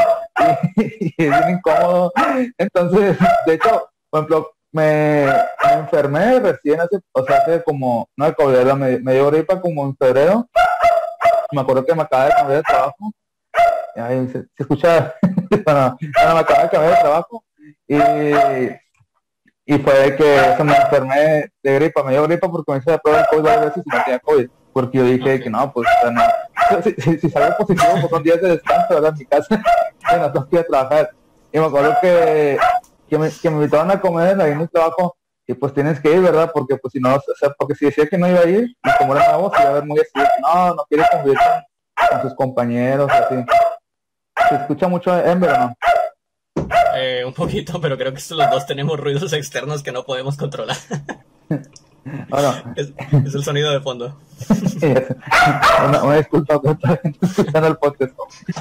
[0.77, 2.13] y, y, es bien incómodo.
[2.59, 5.27] Entonces, de hecho, por ejemplo, me,
[5.93, 9.85] enfermé recién hace, o sea, hace como, no de COVID, me, me dio gripa como
[9.85, 10.49] en febrero.
[11.53, 13.13] Me acuerdo que me acaba de cambiar de trabajo.
[13.97, 15.15] Ahí se, se escucha,
[15.65, 17.45] bueno, me acaba de cambiar de trabajo.
[17.87, 17.97] Y,
[19.67, 22.99] y fue que se me enfermé de gripa, me dio gripa porque me hice la
[22.99, 24.51] prueba de COVID varias veces y no tenía COVID.
[24.73, 26.23] Porque yo dije que no, pues no.
[26.83, 29.13] Si, si, si salgo positivo, pues son días de descanso, ¿verdad?
[29.13, 29.63] En mi casa,
[30.11, 31.11] en las dos trabajar.
[31.53, 32.59] Y me acuerdo que
[33.13, 35.15] que me, que me invitaron a comer ahí en el trabajo
[35.53, 36.51] y pues tienes que ir, ¿verdad?
[36.53, 38.99] Porque pues si no, o sea, porque si decía que no iba a ir, y
[38.99, 41.39] como era nuevo, se iba a ver muy así, no, no quiere convivir
[42.11, 43.37] con, sus compañeros, así.
[44.49, 45.77] ¿Se escucha mucho Ember o no?
[46.97, 50.77] Eh, un poquito, pero creo que los dos tenemos ruidos externos que no podemos controlar.
[52.05, 52.93] Bueno, es,
[53.27, 54.19] es, el sonido de fondo.
[55.87, 56.61] una, una disculpa,
[57.21, 58.13] escuchando el podcast.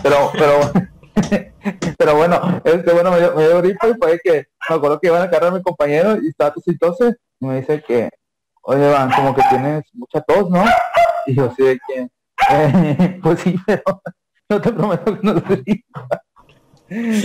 [0.04, 0.72] Pero, pero
[1.98, 5.08] Pero bueno, este bueno me dio, me dio gripa y fue que me acuerdo que
[5.08, 8.10] iban a cargar a mi compañero y estaba tositose y me dice que,
[8.64, 10.64] oye Van, como que tienes mucha tos, ¿no?
[11.26, 12.08] Y yo sí de que,
[12.50, 13.84] eh, pues sí, pero
[14.50, 16.22] no te prometo que no es gripa.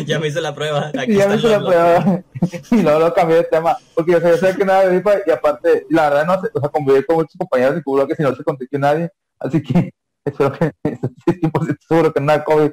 [0.07, 0.93] Ya me hice la prueba.
[0.97, 2.23] Aquí ya me hice la prueba.
[2.71, 3.77] y luego lo cambié de tema.
[3.95, 6.51] Porque yo, sé, yo sé que nada de gripa y aparte, la verdad no sé,
[6.55, 9.11] o sea, conviví con muchos compañeros y seguro que si no se contagió nadie.
[9.41, 9.93] Así que
[10.25, 12.71] espero que estoy 100% seguro que nada COVID.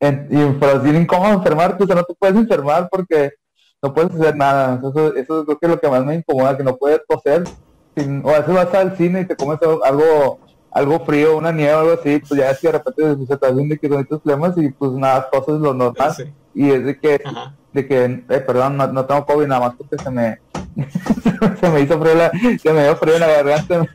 [0.00, 3.32] En, y, pero si incómodo enfermarte, o sea, no te puedes enfermar porque
[3.82, 4.78] no puedes hacer nada.
[4.78, 7.44] Eso, eso creo que es lo que más me incomoda, que no puedes toser.
[7.96, 10.38] Sin, o a veces vas al cine y te comes algo
[10.70, 13.52] algo frío, una nieve o algo así, pues ya es que de repente se te
[13.52, 16.14] de que son estos problemas y pues nada, toses lo normal.
[16.54, 17.20] Y es de que,
[17.72, 20.38] de que eh, perdón, no, no, tengo COVID nada más porque se me,
[21.60, 23.86] se me hizo frío la, se me dio frío en la garganta.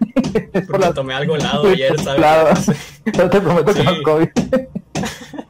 [0.53, 0.93] es por la...
[0.93, 2.19] tomé algo helado ayer, ¿sabes?
[2.19, 2.49] Claro,
[3.17, 4.29] no te prometo que no COVID.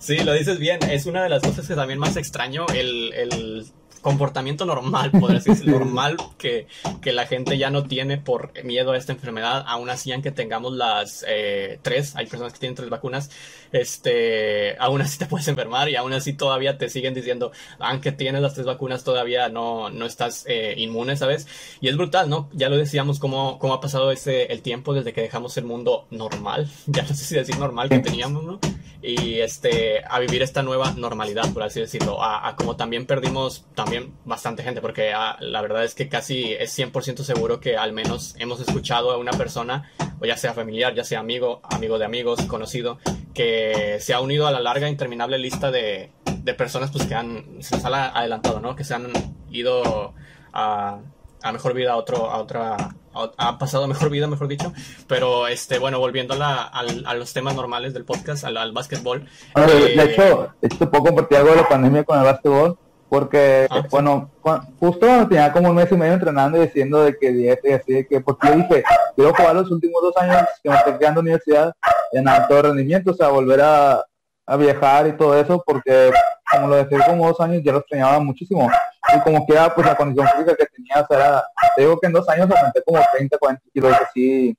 [0.00, 0.80] Sí, lo dices bien.
[0.90, 3.66] Es una de las cosas que también más extraño, el, el
[4.00, 6.66] comportamiento normal, podría decir, normal que,
[7.02, 10.72] que, la gente ya no tiene por miedo a esta enfermedad, aún así aunque tengamos
[10.72, 13.30] las eh, tres, hay personas que tienen tres vacunas,
[13.72, 18.40] este, aún así te puedes enfermar y aún así todavía te siguen diciendo, aunque tienes
[18.40, 21.46] las tres vacunas todavía no, no estás eh, inmune, ¿sabes?
[21.82, 22.48] Y es brutal, ¿no?
[22.52, 26.06] Ya lo decíamos cómo, cómo ha pasado ese, el tiempo desde que dejamos el mundo
[26.10, 28.60] normal, ya no sé si decir normal que teníamos, ¿no?
[29.02, 34.14] Y este, a vivir esta nueva normalidad, por así decirlo, a, como también perdimos también
[34.24, 38.34] bastante gente, porque ah, la verdad es que casi es 100% seguro que al menos
[38.38, 42.42] hemos escuchado a una persona, o ya sea familiar, ya sea amigo, amigo de amigos,
[42.42, 42.98] conocido,
[43.32, 46.10] que se ha unido a la larga, interminable lista de,
[46.42, 48.76] de personas pues, que han, se les ha adelantado, ¿no?
[48.76, 49.12] Que se han
[49.50, 50.14] ido
[50.52, 51.00] a,
[51.42, 52.76] a mejor vida a otro, a otra,
[53.12, 54.72] ha pasado mejor vida, mejor dicho.
[55.06, 59.26] Pero este, bueno, volviendo a, la, a, los temas normales del podcast, al, al básquetbol.
[59.54, 62.78] de, eh, hecho, de hecho, puedo compartir algo de la pandemia con el básquetbol
[63.10, 64.30] porque ah, bueno,
[64.78, 67.92] justo tenía como un mes y medio entrenando y diciendo de que dieta y así,
[67.92, 68.84] de que porque yo dije,
[69.16, 71.74] quiero jugar los últimos dos años que me estoy quedando en universidad
[72.12, 74.04] en alto rendimiento, o sea, volver a,
[74.46, 76.12] a, viajar y todo eso, porque
[76.52, 78.70] como lo dejé como dos años ya lo extrañaba muchísimo.
[79.16, 81.44] Y como que pues la condición física que tenía, o era,
[81.74, 84.56] te digo que en dos años aumenté como 30, 40 kilos, así,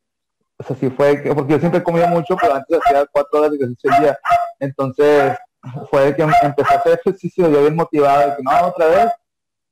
[0.58, 3.58] o sea, sí fue, porque yo siempre comía mucho, pero antes hacía cuatro horas de
[3.58, 4.20] ejercicio al día.
[4.60, 5.38] Entonces,
[5.90, 9.12] fue que empecé a hacer ejercicio, yo bien motivado, y que no, otra vez,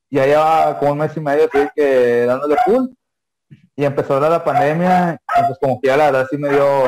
[0.10, 2.88] y allá va como un mes y medio, así que dándole full,
[3.76, 6.86] y empezó la pandemia, entonces como que ya la verdad sí me dio,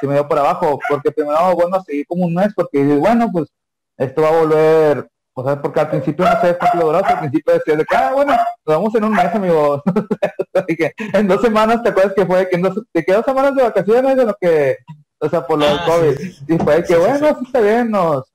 [0.00, 3.48] sí me dio por abajo, porque primero, bueno, seguí como un mes, porque bueno, pues
[3.96, 7.54] esto va a volver, o sea, porque al principio no sé cuánto lo al principio
[7.54, 9.82] decía de que, ah, bueno, nos vamos en un mes, amigo,
[10.68, 13.62] que en dos semanas, ¿te acuerdas que fue que en dos, te quedó semanas de
[13.62, 14.76] vacaciones de lo que,
[15.18, 18.30] o sea, por lo del ah, COVID, y fue que, bueno, sí, está bien, nos,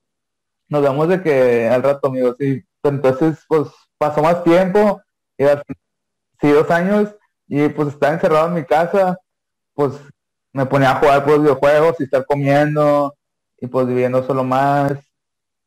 [0.69, 2.63] nos vemos de que al rato, amigos, sí.
[2.83, 3.67] entonces, pues
[3.99, 4.99] pasó más tiempo,
[5.38, 5.45] y
[6.41, 7.13] sí, dos años,
[7.47, 9.19] y pues estaba encerrado en mi casa,
[9.75, 9.93] pues
[10.51, 13.15] me ponía a jugar por videojuegos y estar comiendo,
[13.60, 14.93] y pues viviendo solo más,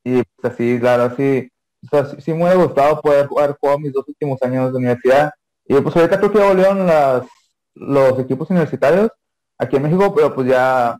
[0.04, 1.50] y pues así, claro, sí,
[1.84, 5.30] o sea, sí, me hubiera gustado poder jugar juegos mis dos últimos años de universidad,
[5.66, 7.24] y pues ahorita creo que ya volvieron las,
[7.74, 9.10] los equipos universitarios,
[9.58, 10.98] aquí en México, pero pues ya,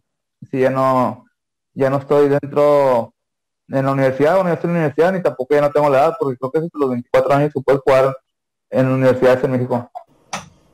[0.51, 1.27] sí, ya no,
[1.75, 3.15] ya no estoy dentro
[3.69, 5.99] en la universidad, o no estoy en la universidad, ni tampoco ya no tengo la
[5.99, 8.17] edad, porque creo que es los 24 años que puedes jugar
[8.71, 9.91] en universidades en México.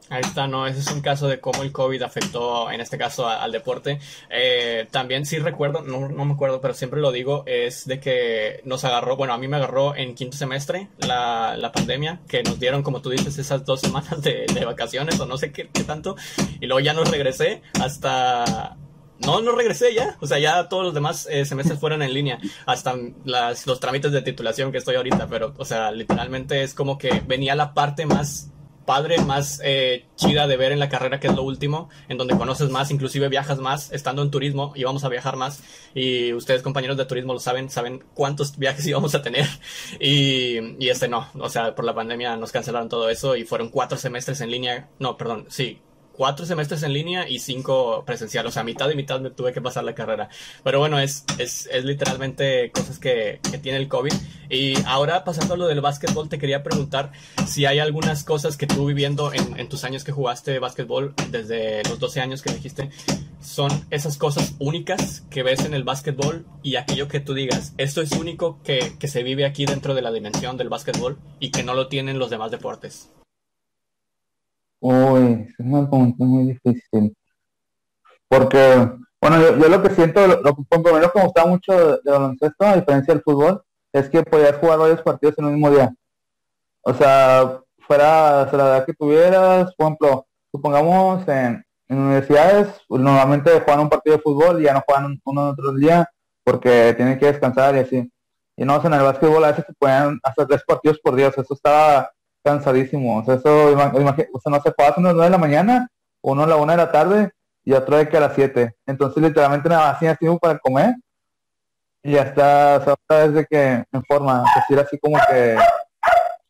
[0.08, 3.28] Ahí está, no, ese es un caso de cómo el COVID afectó, en este caso,
[3.28, 3.98] al deporte.
[4.30, 8.60] Eh, también sí recuerdo, no, no, me acuerdo, pero siempre lo digo, es de que
[8.64, 12.60] nos agarró, bueno, a mí me agarró en quinto semestre la, la pandemia, que nos
[12.60, 15.82] dieron, como tú dices, esas dos semanas de, de vacaciones o no sé qué, qué,
[15.82, 16.14] tanto,
[16.60, 18.76] y luego ya no regresé hasta...
[19.18, 22.38] No, no regresé ya, o sea, ya todos los demás eh, semestres fueron en línea,
[22.66, 26.98] hasta las, los trámites de titulación que estoy ahorita, pero, o sea, literalmente es como
[26.98, 28.50] que venía la parte más
[28.86, 32.36] padre, más eh, chida de ver en la carrera, que es lo último, en donde
[32.36, 35.62] conoces más, inclusive viajas más, estando en turismo, íbamos a viajar más,
[35.94, 39.46] y ustedes compañeros de turismo lo saben, saben cuántos viajes íbamos a tener,
[40.00, 43.68] y, y este no, o sea, por la pandemia nos cancelaron todo eso y fueron
[43.68, 45.80] cuatro semestres en línea, no, perdón, sí,
[46.16, 48.46] cuatro semestres en línea y cinco presencial.
[48.46, 50.28] O sea, mitad y mitad me tuve que pasar la carrera.
[50.64, 54.12] Pero bueno, es, es, es literalmente cosas que, que, tiene el COVID.
[54.48, 57.12] Y ahora, pasando a lo del básquetbol, te quería preguntar
[57.46, 61.98] si hay algunas cosas que tú viviendo en, tus años que jugaste básquetbol, desde los
[61.98, 62.90] 12 años que dijiste,
[63.40, 68.00] son esas cosas únicas que ves en el básquetbol y aquello que tú digas, esto
[68.00, 71.62] es único que, que se vive aquí dentro de la dimensión del básquetbol y que
[71.62, 73.10] no lo tienen los demás deportes.
[74.80, 77.16] Uy, es una pregunta muy difícil.
[78.28, 82.10] Porque, bueno, yo, lo que siento, lo, por lo menos que me gustaba mucho de,
[82.10, 83.62] baloncesto, a diferencia del fútbol,
[83.92, 85.94] es que podías jugar varios partidos en un mismo día.
[86.82, 93.80] O sea, fuera la edad que tuvieras, por ejemplo, supongamos en, universidades, pues, normalmente juegan
[93.80, 96.10] un partido de fútbol y ya no juegan uno en otro día
[96.44, 98.12] porque tienen que descansar y así.
[98.56, 101.14] Y no, o sea, en el básquetbol a veces se pueden hasta tres partidos por
[101.14, 102.10] día, o sea, eso estaba
[102.46, 103.18] cansadísimo.
[103.18, 105.38] O sea, eso, o sea, no se puede hacer uno a las 9 de la
[105.38, 105.88] mañana,
[106.22, 107.30] uno a la 1 de la tarde
[107.64, 108.72] y otro de que a las 7.
[108.86, 110.94] Entonces, literalmente nada más tiempo para comer
[112.04, 115.56] y ya está, o sea, otra vez de que en forma, decir así como que,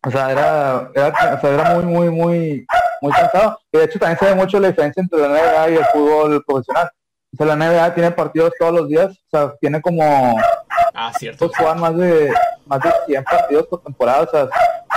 [0.06, 2.66] o sea, era, era, o sea, era muy, muy, muy,
[3.00, 3.58] muy cansado.
[3.72, 6.44] Y de hecho también se ve mucho la diferencia entre la NBA y el fútbol
[6.46, 6.90] profesional.
[7.32, 10.36] O sea, la NBA tiene partidos todos los días, o sea, tiene como...
[10.92, 11.46] Ah, cierto.
[11.46, 12.34] Pues juegan más de,
[12.66, 14.48] más de 100 partidos por temporada, o sea,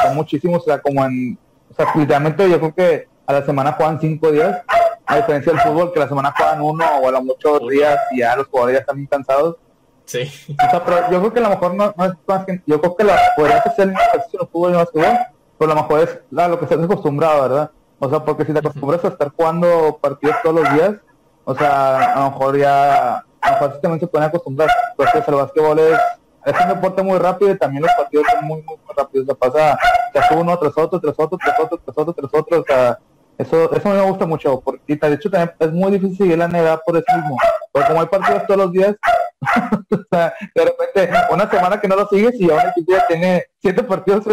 [0.01, 1.37] son muchísimos, o sea, como en,
[1.71, 4.61] o sea, literalmente yo creo que a la semana juegan cinco días,
[5.05, 7.97] a diferencia del fútbol, que a la semana juegan uno o a lo mucho días
[8.11, 9.57] y ya los jugadores ya están bien cansados.
[10.05, 10.31] Sí.
[10.51, 12.81] O sea, pero yo creo que a lo mejor no, no es más que, yo
[12.81, 15.17] creo que la, podrías hacer el ejercicio en el fútbol y no fútbol,
[15.59, 17.71] pero a lo mejor es la, lo que estás acostumbrado, ¿verdad?
[17.99, 20.95] O sea, porque si te acostumbras a estar jugando partidos todos los días,
[21.43, 25.23] o sea, a lo mejor ya, a lo mejor sí también se pueden acostumbrar, porque
[25.27, 25.99] el básquetbol es,
[26.45, 29.25] es un deporte muy rápido y también los partidos son muy, muy, muy rápidos, o
[29.27, 29.79] sea, pasa,
[30.13, 32.99] hace uno tras otro, tras otro, tras otro, tras otro, tras otro, o sea,
[33.37, 36.81] eso, eso me gusta mucho, porque, de hecho también es muy difícil seguir la NBA
[36.85, 37.37] por eso mismo,
[37.71, 38.95] porque como hay partidos todos los días,
[39.91, 43.45] o sea, de repente, una semana que no lo sigues y ahora equipo ya tiene
[43.61, 44.25] siete partidos.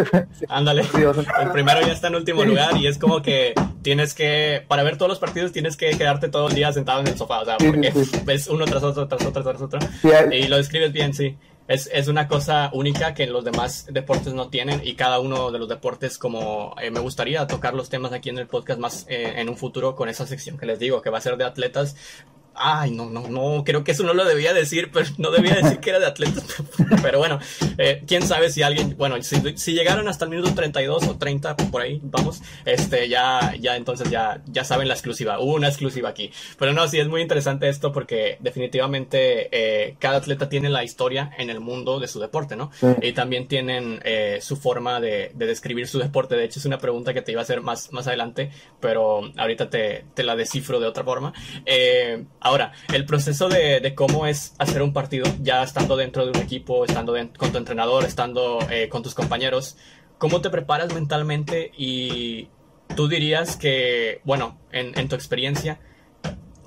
[0.48, 4.82] Ándale, el primero ya está en último lugar y es como que tienes que, para
[4.82, 7.44] ver todos los partidos tienes que quedarte todo el día sentado en el sofá, o
[7.44, 8.22] sea, porque sí, sí, sí.
[8.24, 9.78] ves uno tras otro, tras otro, tras otro,
[10.32, 11.38] y lo describes bien, sí.
[11.68, 15.58] Es, es, una cosa única que los demás deportes no tienen y cada uno de
[15.58, 19.34] los deportes como eh, me gustaría tocar los temas aquí en el podcast más eh,
[19.36, 21.96] en un futuro con esa sección que les digo que va a ser de atletas
[22.58, 25.78] Ay, no, no, no, creo que eso no lo debía decir, pero no debía decir
[25.78, 26.44] que era de atletas.
[27.02, 27.38] Pero bueno,
[27.78, 31.56] eh, quién sabe si alguien, bueno, si, si, llegaron hasta el minuto 32 o 30,
[31.56, 36.08] por ahí, vamos, este, ya, ya entonces ya, ya saben la exclusiva, hubo una exclusiva
[36.08, 36.32] aquí.
[36.58, 41.30] Pero no, sí, es muy interesante esto porque definitivamente eh, cada atleta tiene la historia
[41.38, 42.70] en el mundo de su deporte, ¿no?
[42.80, 42.86] Sí.
[43.02, 46.36] Y también tienen eh, su forma de, de, describir su deporte.
[46.36, 49.70] De hecho, es una pregunta que te iba a hacer más, más adelante, pero ahorita
[49.70, 51.32] te, te la descifro de otra forma.
[51.64, 56.36] Eh, Ahora, el proceso de, cómo es hacer un partido, ya estando dentro de un
[56.36, 59.76] equipo, estando con tu entrenador, estando eh, con tus compañeros,
[60.18, 61.72] ¿cómo te preparas mentalmente?
[61.76, 62.46] Y
[62.94, 65.80] tú dirías que, bueno, en, en tu experiencia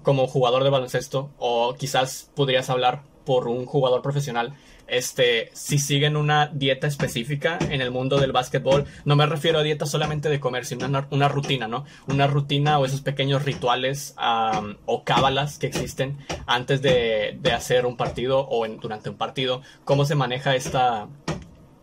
[0.04, 4.56] como jugador de baloncesto, o quizás podrías hablar por un jugador profesional,
[4.90, 9.64] este, si siguen una dieta específica en el mundo del básquetbol, no me refiero a
[9.64, 11.86] dieta solamente de comer, sino una, una rutina, ¿no?
[12.08, 14.16] Una rutina o esos pequeños rituales
[14.86, 19.62] o cábalas que existen antes de, de hacer un partido o durante un partido.
[19.86, 21.08] ¿Cómo se maneja esta,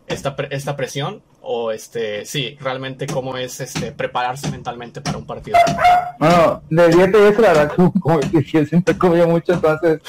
[0.07, 5.57] esta, esta presión o este sí realmente cómo es este prepararse mentalmente para un partido
[6.19, 10.01] bueno de dieta y eso la verdad como que yo siempre comía mucho entonces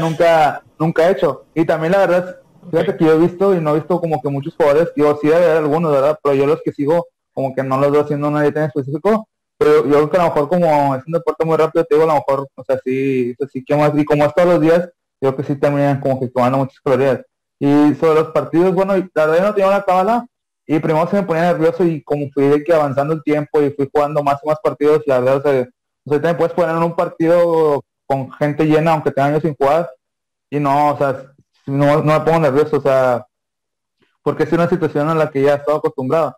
[0.00, 2.36] nunca nunca he hecho y también la verdad
[2.70, 2.96] fíjate okay.
[2.96, 5.44] que yo he visto y no he visto como que muchos jugadores yo sí debe
[5.44, 8.42] haber algunos verdad pero yo los que sigo como que no los veo haciendo una
[8.42, 11.56] dieta en específico Pero yo creo que a lo mejor como es un deporte muy
[11.56, 14.34] rápido, te digo, a lo mejor, o sea, sí, sí que más, y como es
[14.34, 17.20] todos los días, yo creo que sí terminan como que tomando muchas calorías.
[17.60, 20.26] Y sobre los partidos, bueno, la verdad yo no tenía una cábala,
[20.72, 23.90] y primero se me ponía nervioso y como fui que avanzando el tiempo y fui
[23.92, 25.68] jugando más y más partidos, la verdad, o sea,
[26.06, 29.54] o sea te puedes poner en un partido con gente llena, aunque tenga años sin
[29.54, 29.90] jugar,
[30.48, 31.24] y no, o sea,
[31.66, 33.26] no, no me pongo nervioso, o sea,
[34.22, 36.34] porque es una situación en la que ya estado acostumbrado.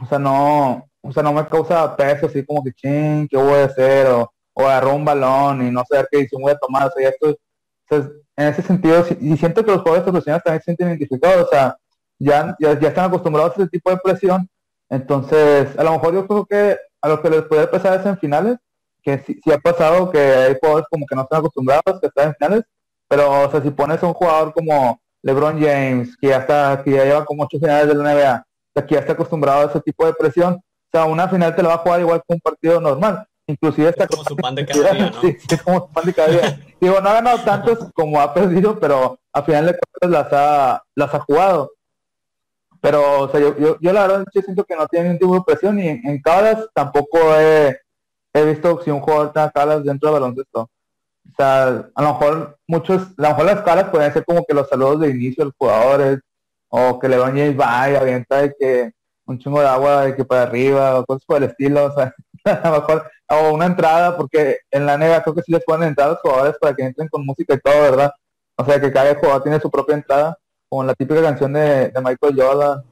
[0.00, 3.58] O sea, no, o sea, no me causa peso así como que ching, ¿qué voy
[3.58, 4.06] a hacer?
[4.06, 6.86] O, o agarró un balón y no saber qué decisión voy a tomar.
[6.86, 7.36] O sea, ya estoy,
[8.36, 11.76] en ese sentido, y siento que los jugadores profesionales también se sienten identificados, o sea,
[12.18, 14.48] ya, ya, están acostumbrados a ese tipo de presión.
[14.88, 18.18] Entonces, a lo mejor yo creo que a lo que les puede pasar es en
[18.18, 18.56] finales,
[19.02, 22.34] que sí, ha pasado que hay jugadores como que no están acostumbrados, que están en
[22.34, 22.64] finales,
[23.08, 26.92] pero, o sea, si pones a un jugador como LeBron James, que ya está, que
[26.92, 28.46] ya lleva como ocho finales de la NBA,
[28.86, 31.70] que ya está acostumbrado a ese tipo de presión, o sea, una final te la
[31.70, 33.26] va a jugar igual que un partido normal.
[33.46, 35.20] Inclusive está como su pan de cada día, ¿no?
[35.20, 36.60] Sí, es como su pan de cada día.
[36.80, 40.82] Digo, no ha ganado tantos como ha perdido, pero a final de cuentas las ha,
[40.94, 41.72] las ha jugado.
[42.84, 45.34] Pero, o sea, yo, yo, yo la verdad yo siento que no tiene ningún tipo
[45.36, 46.22] de presión y en, en
[46.74, 47.80] tampoco he,
[48.34, 50.60] he visto si un jugador tenga calas dentro del baloncesto.
[50.60, 54.52] O sea, a lo mejor muchos, a lo mejor las caras pueden ser como que
[54.52, 56.20] los saludos de inicio de los jugadores,
[56.68, 58.92] o que le James va y avienta de que
[59.24, 62.14] un chingo de agua de que para arriba, o cosas por el estilo, o sea,
[62.44, 65.84] a lo mejor, o una entrada, porque en la nega creo que sí les pueden
[65.84, 68.12] entrar a los jugadores para que entren con música y todo, ¿verdad?
[68.58, 70.36] O sea, que cada jugador tiene su propia entrada,
[70.74, 72.82] como la típica canción de, Michael Jordan.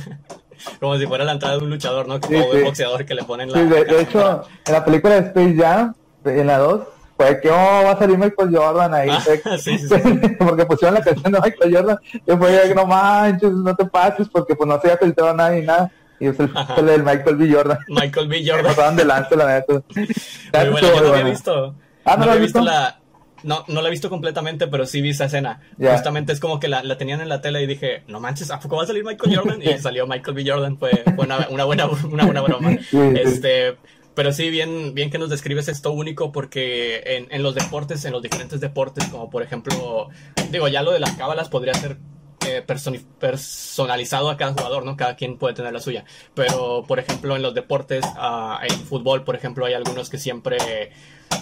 [0.80, 2.18] como si fuera la entrada de un luchador, ¿no?
[2.18, 3.58] Como sí, un boxeador que le ponen la.
[3.58, 6.80] Sí, de, hecho, en la película de Space Jam, en la 2,
[7.18, 9.10] fue que oh, va a salir Michael Jordan ahí.
[9.10, 9.22] Ah,
[10.38, 11.98] porque pusieron la canción de Michael Jordan.
[12.14, 15.50] Y fue que no manches, no te pases, porque pues no se había filtrado nada
[15.50, 15.92] ni nada.
[16.18, 16.50] Y es el,
[16.86, 17.52] del Michael B.
[17.52, 17.78] Jordan.
[17.88, 18.42] Michael B.
[18.46, 18.64] Jordan.
[18.64, 19.72] Pasaban delante, la neta.
[19.74, 21.74] Muy bueno, yo no había visto.
[22.06, 22.98] Ah, no, no había visto la.
[23.42, 25.60] No, no la he visto completamente, pero sí vi esa escena.
[25.78, 28.60] Justamente es como que la, la, tenían en la tele y dije, no manches, ¿a
[28.60, 29.62] poco va a salir Michael Jordan?
[29.62, 30.44] Y salió Michael B.
[30.46, 32.78] Jordan, fue, fue una, una, buena, una buena broma.
[33.14, 33.76] este,
[34.14, 38.12] pero sí, bien, bien que nos describes esto único porque en, en los deportes, en
[38.12, 40.08] los diferentes deportes, como por ejemplo,
[40.50, 41.98] digo, ya lo de las cábalas podría ser
[42.46, 44.96] eh, personalizado a cada jugador, ¿no?
[44.96, 46.04] Cada quien puede tener la suya.
[46.34, 50.56] Pero, por ejemplo, en los deportes, uh, en fútbol, por ejemplo, hay algunos que siempre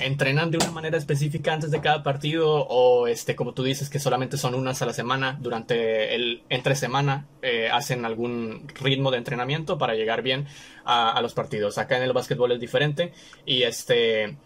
[0.01, 3.99] entrenan de una manera específica antes de cada partido o este como tú dices que
[3.99, 9.19] solamente son unas a la semana durante el entre semana eh, hacen algún ritmo de
[9.19, 10.47] entrenamiento para llegar bien
[10.85, 13.13] a, a, los partidos acá en el básquetbol es diferente
[13.45, 14.37] y este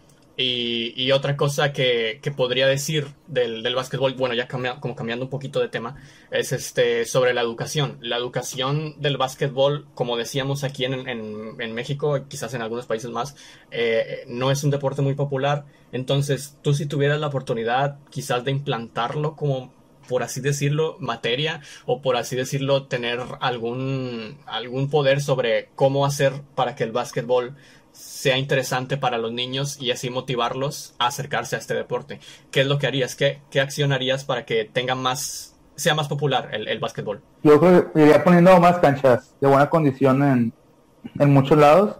[0.41, 5.59] y, otra cosa que, podría decir del, del básquetbol, bueno, ya como cambiando un poquito
[5.59, 5.95] de tema,
[6.31, 7.97] es este sobre la educación.
[8.01, 13.35] La educación del básquetbol, como decíamos aquí en, en, México, quizás en algunos países más,
[13.71, 15.65] eh, no es un deporte muy popular.
[15.91, 19.73] Entonces, tú si tuvieras la oportunidad quizás de implantarlo como
[20.07, 26.33] por así decirlo, materia o por así decirlo, tener algún, algún poder sobre cómo hacer
[26.53, 27.55] para que el básquetbol
[27.91, 32.19] sea interesante para los niños y así motivarlos a acercarse a este deporte.
[32.51, 33.15] ¿Qué es lo que harías?
[33.15, 37.21] ¿Qué, qué acción harías para que tenga más, sea más popular el, el básquetbol?
[37.43, 40.53] Yo creo que iría poniendo más canchas de buena condición en,
[41.19, 41.97] en muchos lados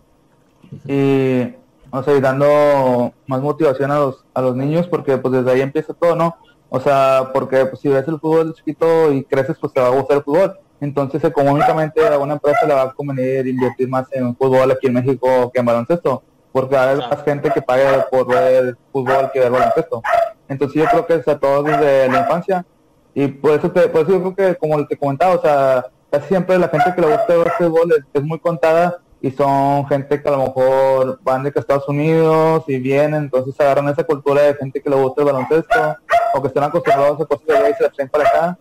[0.88, 1.54] y,
[1.92, 5.62] o sea, y dando más motivación a los, a los niños porque pues desde ahí
[5.62, 6.36] empieza todo, ¿no?
[6.70, 9.92] O sea, porque pues, si ves el fútbol chiquito y creces, pues te va a
[9.92, 14.36] gustar el fútbol entonces, económicamente a una empresa le va a convenir invertir más en
[14.36, 17.86] fútbol aquí en México que en baloncesto, porque va a haber más gente que pague
[18.10, 20.02] por ver fútbol que ver baloncesto.
[20.50, 22.66] Entonces, yo creo que es a todos desde la infancia.
[23.14, 26.30] Y por eso, te, por eso yo creo que, como te comentaba, o sea, casi
[26.30, 30.20] siempre la gente que le gusta ver fútbol es, es muy contada y son gente
[30.20, 34.56] que a lo mejor van de Estados Unidos y vienen, entonces agarran esa cultura de
[34.56, 35.98] gente que le gusta el baloncesto
[36.34, 38.58] o que están acostumbrados a cosas de y se las traen para acá.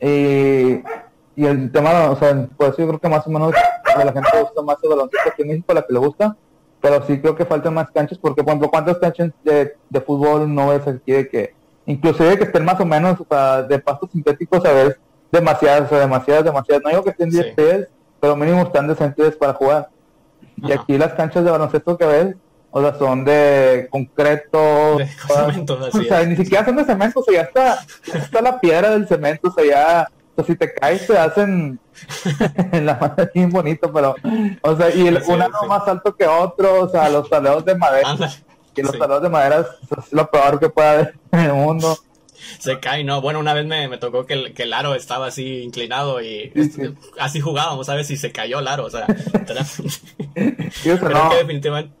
[0.00, 0.80] Y
[1.36, 3.52] y el tema, o sea, pues yo creo que más o menos
[3.84, 6.34] a la gente le gusta más el baloncesto aquí en México, la que le gusta,
[6.80, 10.52] pero sí creo que faltan más canchas, porque por ejemplo, ¿cuántas canchas de, de fútbol
[10.52, 14.10] no ves aquí de que, inclusive que estén más o menos, o sea, de pastos
[14.12, 14.98] sintéticos, a ver,
[15.30, 19.36] demasiadas, o sea, demasiadas, demasiadas, no digo que estén 10 pies, pero mínimo están decentes
[19.36, 19.90] para jugar.
[20.56, 22.36] Y aquí las canchas de baloncesto que ves,
[22.70, 27.22] o sea, son de concreto, de cemento, o sea, ni siquiera son de cemento, o
[27.22, 30.08] sea, ya está, ya está la piedra del cemento, o sea, ya
[30.44, 31.78] si te caes te hacen
[32.72, 34.14] en la mano bien bonito, pero,
[34.62, 38.16] o sea, y el, uno más alto que otro, o sea, los taleos de madera,
[38.74, 41.98] y los taleos de madera es, lo peor que puede haber en el mundo.
[42.58, 43.20] Se cae, ¿no?
[43.22, 46.52] Bueno, una vez me, me tocó que el, que el aro estaba así inclinado y
[47.18, 48.10] así jugábamos, ¿sabes?
[48.10, 49.06] Y se cayó el aro, o sea,
[49.64, 51.30] sí, no.
[51.30, 51.92] que definitivamente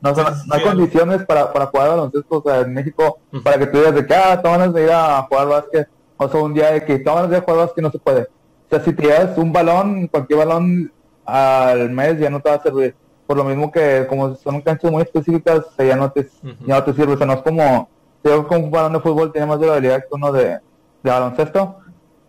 [0.00, 0.14] No,
[0.50, 4.06] hay condiciones para, para jugar baloncesto, o sea, en México, para que tú digas de
[4.06, 7.30] que, ah, tomas de ir a jugar básquet, o sea, un día de que tomas
[7.30, 8.22] de jugar básquet no se puede.
[8.22, 10.92] O sea, si llevas un balón, cualquier balón
[11.24, 12.94] al mes ya no te va a servir.
[13.26, 16.28] Por lo mismo que como son canchas muy específicas, ya no te,
[16.66, 17.14] ya no te sirve.
[17.14, 17.88] O sea, no es como,
[18.24, 20.58] si con un balón de fútbol tiene más durabilidad que uno de,
[21.02, 21.76] de baloncesto.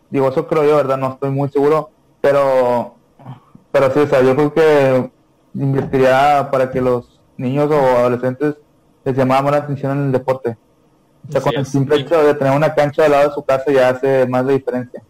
[0.09, 0.97] Digo, eso creo yo, ¿verdad?
[0.97, 1.89] No estoy muy seguro,
[2.21, 2.95] pero,
[3.71, 5.11] pero sí, o sea, yo creo que
[5.53, 8.55] invertiría para que los niños o adolescentes
[9.03, 10.57] les llamara la atención en el deporte.
[11.27, 13.71] O sea, con el simple hecho de tener una cancha al lado de su casa
[13.71, 15.03] ya hace más de diferencia.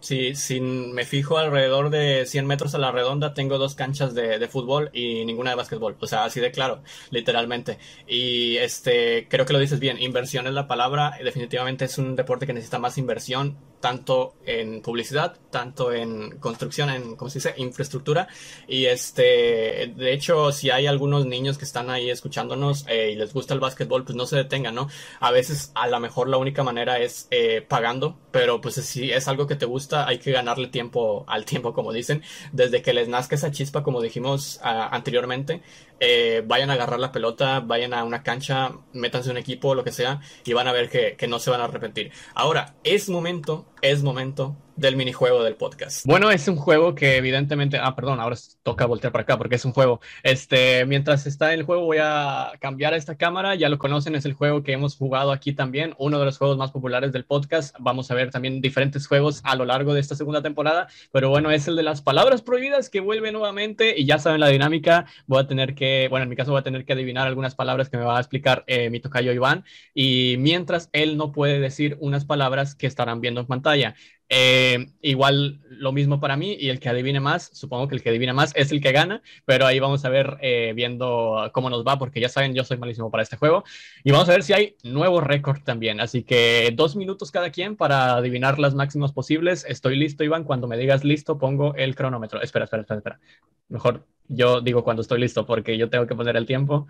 [0.00, 4.38] Sí, si me fijo alrededor de 100 metros a la redonda, tengo dos canchas de,
[4.38, 5.96] de, fútbol y ninguna de básquetbol.
[5.98, 7.78] O sea, así de claro, literalmente.
[8.06, 11.18] Y este, creo que lo dices bien, inversión es la palabra.
[11.22, 17.16] Definitivamente es un deporte que necesita más inversión tanto en publicidad, tanto en construcción, en,
[17.16, 18.28] ¿cómo se dice?, infraestructura.
[18.66, 23.32] Y este, de hecho, si hay algunos niños que están ahí escuchándonos eh, y les
[23.32, 24.88] gusta el básquetbol, pues no se detengan, ¿no?
[25.20, 29.28] A veces, a lo mejor la única manera es eh, pagando, pero pues si es
[29.28, 32.22] algo que te gusta, hay que ganarle tiempo al tiempo, como dicen,
[32.52, 35.62] desde que les nazca esa chispa, como dijimos anteriormente,
[36.00, 39.92] eh, vayan a agarrar la pelota, vayan a una cancha, métanse un equipo, lo que
[39.92, 42.12] sea, y van a ver que, que no se van a arrepentir.
[42.34, 46.06] Ahora, es momento, es momento del minijuego del podcast.
[46.06, 49.64] Bueno, es un juego que evidentemente, ah, perdón, ahora toca voltear para acá porque es
[49.64, 50.00] un juego.
[50.22, 54.24] Este, mientras está en el juego voy a cambiar esta cámara, ya lo conocen, es
[54.24, 57.74] el juego que hemos jugado aquí también, uno de los juegos más populares del podcast.
[57.80, 61.50] Vamos a ver también diferentes juegos a lo largo de esta segunda temporada, pero bueno,
[61.50, 65.42] es el de las palabras prohibidas que vuelve nuevamente y ya saben la dinámica, voy
[65.42, 67.96] a tener que, bueno, en mi caso voy a tener que adivinar algunas palabras que
[67.96, 72.24] me va a explicar eh, mi tocayo Iván y mientras él no puede decir unas
[72.24, 73.94] palabras que estarán viendo en pantalla.
[74.30, 78.10] Eh, igual lo mismo para mí y el que adivine más, supongo que el que
[78.10, 81.82] adivine más es el que gana, pero ahí vamos a ver eh, viendo cómo nos
[81.86, 83.64] va, porque ya saben, yo soy malísimo para este juego.
[84.04, 86.00] Y vamos a ver si hay nuevo récord también.
[86.00, 89.64] Así que dos minutos cada quien para adivinar las máximas posibles.
[89.66, 90.44] Estoy listo, Iván.
[90.44, 92.42] Cuando me digas listo, pongo el cronómetro.
[92.42, 93.20] Espera, espera, espera, espera.
[93.68, 96.86] Mejor yo digo cuando estoy listo, porque yo tengo que poner el tiempo.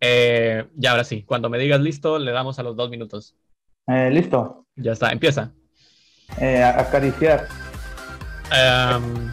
[0.00, 3.34] Eh, ya ahora sí, cuando me digas listo, le damos a los dos minutos.
[3.86, 4.66] listo.
[4.76, 5.52] Ya está, empieza.
[6.40, 7.46] Eh, acariciar.
[8.50, 9.30] Um,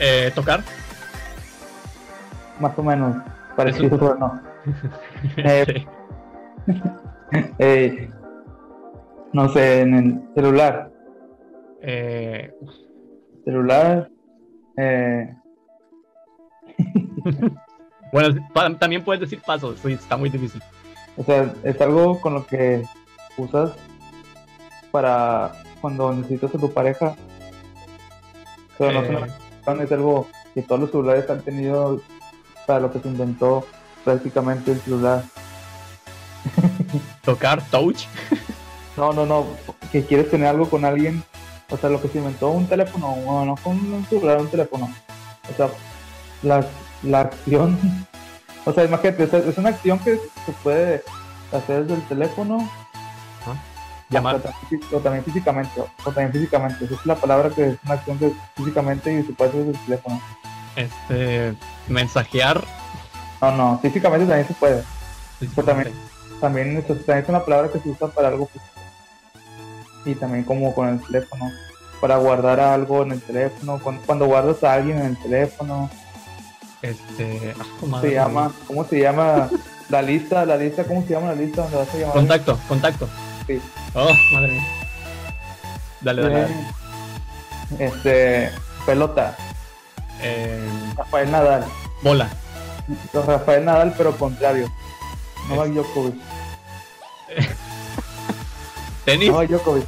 [0.00, 0.62] Eh, tocar.
[2.60, 3.16] Más o menos.
[3.56, 4.40] Parecido, no.
[5.36, 5.86] eh,
[7.58, 8.10] eh,
[9.32, 10.90] no sé, en el celular.
[11.82, 12.52] Eh...
[13.44, 14.10] Celular.
[14.76, 15.34] Eh...
[18.12, 18.48] bueno,
[18.78, 20.62] también puedes decir pasos, sí, está muy difícil.
[21.16, 22.84] O sea, es algo con lo que
[23.36, 23.72] usas
[24.90, 27.14] para cuando necesitas a tu pareja.
[28.76, 29.84] Pero no, eh.
[29.84, 32.00] es algo que todos los celulares han tenido
[32.66, 33.66] para lo que se inventó
[34.04, 35.24] prácticamente el celular.
[37.24, 37.62] ¿Tocar?
[37.70, 38.06] ¿Touch?
[38.96, 39.46] no, no, no.
[39.92, 41.22] Que quieres tener algo con alguien.
[41.70, 44.88] O sea, lo que se inventó un teléfono, no, no con un celular, un teléfono.
[45.50, 45.68] O sea,
[46.42, 46.64] la,
[47.02, 47.78] la acción.
[48.64, 51.02] o sea, imagínate, es una acción que se puede
[51.52, 52.68] hacer desde el teléfono
[54.10, 54.36] Llamar.
[54.92, 56.84] O también, físicamente, o también físicamente.
[56.84, 59.78] Esa es la palabra que es una acción que físicamente y se puede hacer desde
[59.78, 60.20] el teléfono.
[60.76, 61.54] Este,
[61.88, 62.64] mensajear.
[63.42, 64.82] No, no, físicamente también se puede.
[65.64, 65.94] también,
[66.40, 68.72] también, es una palabra que se usa para algo físico.
[70.04, 71.50] Y también como con el teléfono.
[72.00, 75.90] Para guardar algo en el teléfono, cuando, guardas a alguien en el teléfono.
[76.80, 78.52] Este, ah, ¿cómo se llama?
[78.68, 79.50] ¿Cómo se llama
[79.88, 80.46] la lista?
[80.46, 82.14] La lista, ¿cómo se llama la lista donde vas a llamar?
[82.14, 83.08] Contacto, contacto.
[83.94, 84.66] Oh, madre mía.
[86.00, 86.48] Dale, dale.
[87.78, 88.50] Este,
[88.84, 89.36] pelota.
[90.20, 91.64] Eh, Rafael Nadal.
[92.02, 92.28] Bola.
[93.12, 94.70] Rafael Nadal, pero contrario.
[95.48, 96.14] Novak Djokovic.
[99.04, 99.30] Tenis.
[99.30, 99.86] Novak Djokovic.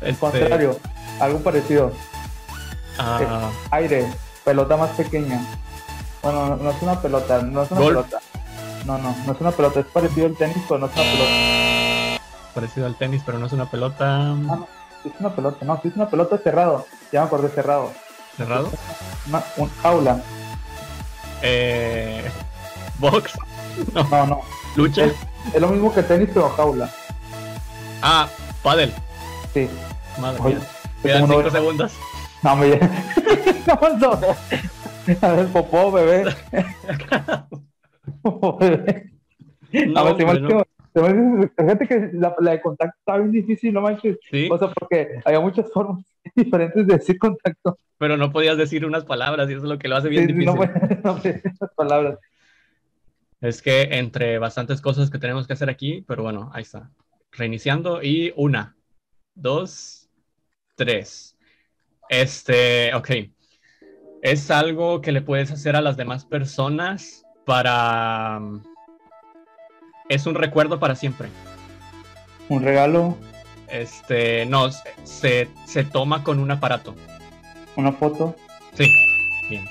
[0.00, 0.18] Este...
[0.18, 0.78] Contrario.
[1.20, 1.92] Algo parecido.
[2.98, 3.50] Ah.
[3.70, 4.06] Aire.
[4.44, 5.44] Pelota más pequeña.
[6.22, 7.42] Bueno, no, es una pelota.
[7.42, 8.20] No es una pelota.
[8.86, 9.80] No, no, no es una pelota.
[9.80, 11.69] Es parecido al tenis, pero no es una pelota
[12.50, 14.32] parecido al tenis, pero no es una pelota.
[14.32, 14.68] Ah, no,
[15.04, 16.86] es una pelota, no, es una pelota cerrado.
[17.12, 17.92] Ya me acordé, cerrado.
[18.36, 18.70] ¿Cerrado?
[19.28, 20.22] Una, un aula.
[21.42, 22.30] Eh,
[22.98, 23.38] ¿Box?
[23.94, 24.26] No, no.
[24.26, 24.40] no.
[24.76, 25.06] ¿Lucha?
[25.06, 26.90] Es, lo mismo que tenis, pero jaula.
[28.02, 28.28] Ah,
[28.62, 28.92] paddle.
[29.54, 29.70] Sí.
[30.18, 30.58] Madre mía.
[31.02, 31.92] Quedan 5 segundos.
[32.42, 32.68] No, me
[33.66, 34.18] no, no.
[35.22, 36.34] A ver, popó, bebé.
[38.22, 39.12] popó, bebé.
[39.72, 44.18] No, no, Fíjate que la, de contacto estaba bien difícil, no manches.
[44.30, 44.48] ¿Sí?
[44.50, 47.76] O sea, porque había muchas formas diferentes de decir contacto.
[47.98, 50.46] Pero no podías decir unas palabras y eso es lo que lo hace bien difícil.
[50.46, 50.54] No,
[51.04, 52.18] no decir unas palabras.
[53.40, 56.90] Es que entre bastantes cosas que tenemos que hacer aquí, pero bueno, ahí está.
[57.32, 58.76] Reiniciando y una,
[59.34, 60.10] dos,
[60.76, 61.38] tres.
[62.08, 63.10] Este, ok.
[64.22, 68.40] Es algo que le puedes hacer a las demás personas para
[70.10, 71.28] es un recuerdo para siempre.
[72.50, 73.16] ¿Un regalo?
[73.68, 74.68] Este, no,
[75.04, 76.94] se, se toma con un aparato.
[77.76, 78.36] ¿Una foto?
[78.74, 78.92] Sí.
[79.48, 79.64] Bien.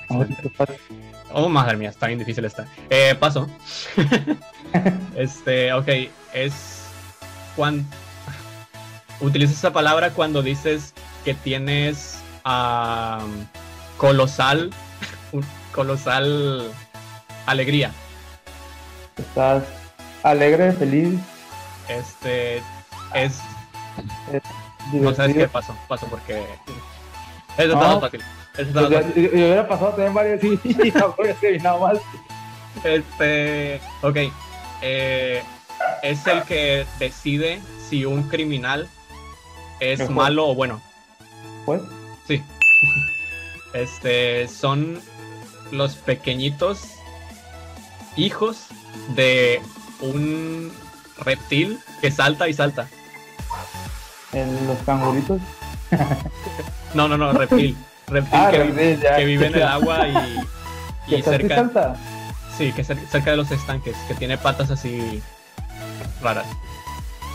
[1.32, 2.66] Oh, madre mía, está bien difícil esta.
[2.88, 3.48] Eh, paso.
[5.14, 5.88] este, ok,
[6.32, 6.84] es
[7.54, 7.84] cuando
[9.20, 12.18] utilizas esa palabra cuando dices que tienes
[13.98, 14.70] colosal,
[15.72, 16.72] colosal
[17.46, 17.92] alegría.
[19.18, 19.79] Estás
[20.22, 21.18] alegre, feliz.
[21.88, 22.62] Este
[23.14, 23.40] es.
[24.92, 26.44] no sabes qué pasó, pasó porque.
[27.56, 27.82] Eso no.
[27.82, 28.22] está fácil.
[28.56, 29.22] Eso pues fácil.
[29.22, 31.16] Yo, hubiera pasado también varios y no
[31.62, 31.98] nada más.
[32.84, 33.80] Este.
[34.02, 34.16] Ok.
[34.82, 35.42] Eh,
[36.02, 38.88] es el que decide si un criminal
[39.80, 40.80] es malo o bueno.
[41.64, 41.82] ¿Pues?
[42.26, 42.42] Sí.
[43.72, 45.00] Este son
[45.70, 46.88] los pequeñitos
[48.16, 48.66] hijos
[49.14, 49.62] de
[50.02, 50.72] un
[51.18, 52.88] reptil que salta y salta.
[54.32, 55.40] ¿En los canguritos?
[56.94, 57.76] no, no, no, reptil.
[58.06, 60.40] Reptil ah, que, vive en el agua y,
[61.14, 61.56] y cerca.
[61.56, 61.96] Salta?
[62.56, 65.22] Sí, que cerca de los estanques, que tiene patas así
[66.20, 66.46] raras.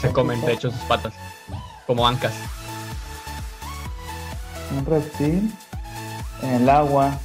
[0.01, 1.13] Se comen, de hecho, sus patas,
[1.87, 2.33] como ancas.
[4.77, 5.53] Un reptil
[6.43, 7.17] en el agua.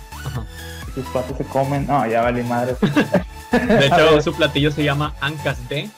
[0.88, 1.86] Y sus patas se comen.
[1.86, 2.76] No, ya vale madre.
[3.52, 5.88] De hecho, su platillo se llama Ancas de.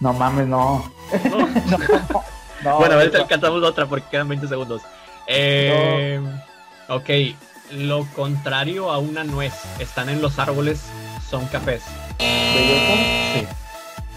[0.00, 0.90] No mames, no.
[2.62, 4.82] bueno, a ver si alcanzamos otra porque quedan 20 segundos.
[5.26, 6.20] Eh,
[6.88, 7.10] ok,
[7.72, 10.82] lo contrario a una nuez, están en los árboles,
[11.28, 11.82] son cafés.
[12.18, 13.46] Sí,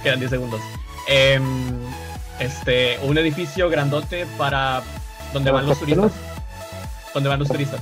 [0.02, 0.62] quedan 10 segundos.
[1.08, 1.44] Em,
[2.40, 4.82] este, un edificio grandote para
[5.34, 6.12] donde van los turistas.
[7.14, 7.82] ¿Dónde van los turistas?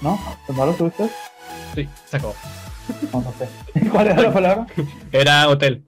[0.00, 0.18] ¿No?
[0.48, 1.10] ¿Dónde van los turistas?
[1.74, 2.34] Sí, se acabó.
[3.12, 3.48] No, sé.
[3.90, 4.66] ¿Cuál era la palabra?
[5.12, 5.84] Era hotel.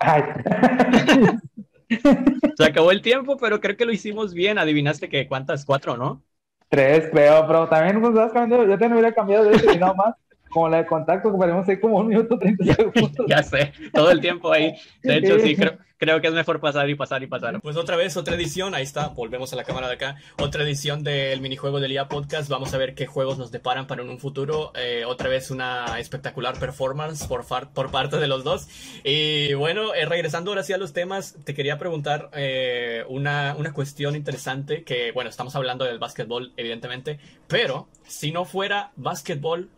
[2.56, 4.58] Se acabó el tiempo, pero creo que lo hicimos bien.
[4.58, 6.24] Adivinaste que cuántas, cuatro, ¿no?
[6.68, 9.78] Tres, creo, pero también pues, vas cambiando, yo te no hubiera cambiado de eso y
[9.78, 10.16] nada más.
[10.50, 13.26] Como la de contacto, que ponemos ahí como un minuto treinta segundos.
[13.28, 14.74] ya sé, todo el tiempo ahí.
[15.02, 17.60] De hecho, sí, creo, creo que es mejor pasar y pasar y pasar.
[17.60, 21.02] Pues otra vez, otra edición, ahí está, volvemos a la cámara de acá, otra edición
[21.02, 24.72] del minijuego del IA Podcast, vamos a ver qué juegos nos deparan para un futuro,
[24.76, 28.68] eh, otra vez una espectacular performance por, por parte de los dos.
[29.04, 33.72] Y bueno, eh, regresando ahora sí a los temas, te quería preguntar eh, una, una
[33.72, 39.70] cuestión interesante, que bueno, estamos hablando del básquetbol, evidentemente, pero si no fuera básquetbol,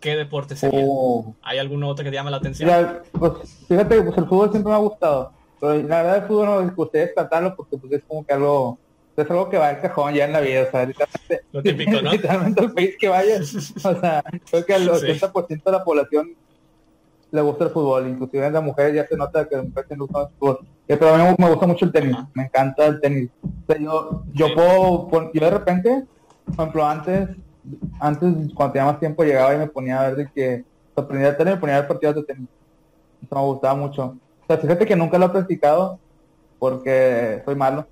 [0.00, 0.80] ¿qué deporte sería?
[0.84, 1.34] Oh.
[1.42, 2.70] ¿Hay algún otro que te llame la atención?
[3.12, 3.32] pues,
[3.68, 5.32] fíjate, pues el fútbol siempre me ha gustado.
[5.60, 8.78] Pero la verdad el fútbol no me gustaría descartarlo porque pues es como que algo,
[9.16, 12.02] es algo que va al cajón ya en la vida, o sea, literalmente, Lo típico,
[12.02, 12.12] ¿no?
[12.12, 13.40] literalmente el país que vaya,
[13.84, 16.34] o sea, creo que al 80% de la población
[17.30, 19.98] le gusta el fútbol, inclusive en las mujeres ya se nota que las mujeres les
[19.98, 20.58] gusta el fútbol.
[20.88, 23.30] Eh, pero a mí me gusta mucho el tenis, me encanta el tenis.
[23.44, 26.04] O sea, yo, yo puedo, yo de repente,
[26.46, 27.28] por ejemplo, antes,
[28.00, 30.64] antes cuando tenía más tiempo llegaba y me ponía a ver de que
[30.94, 32.48] aprendía a tenis, me ponía a ver partidos de tenis.
[33.22, 34.16] Eso me gustaba mucho
[34.58, 35.98] fíjate que nunca lo he practicado
[36.58, 37.86] porque soy malo.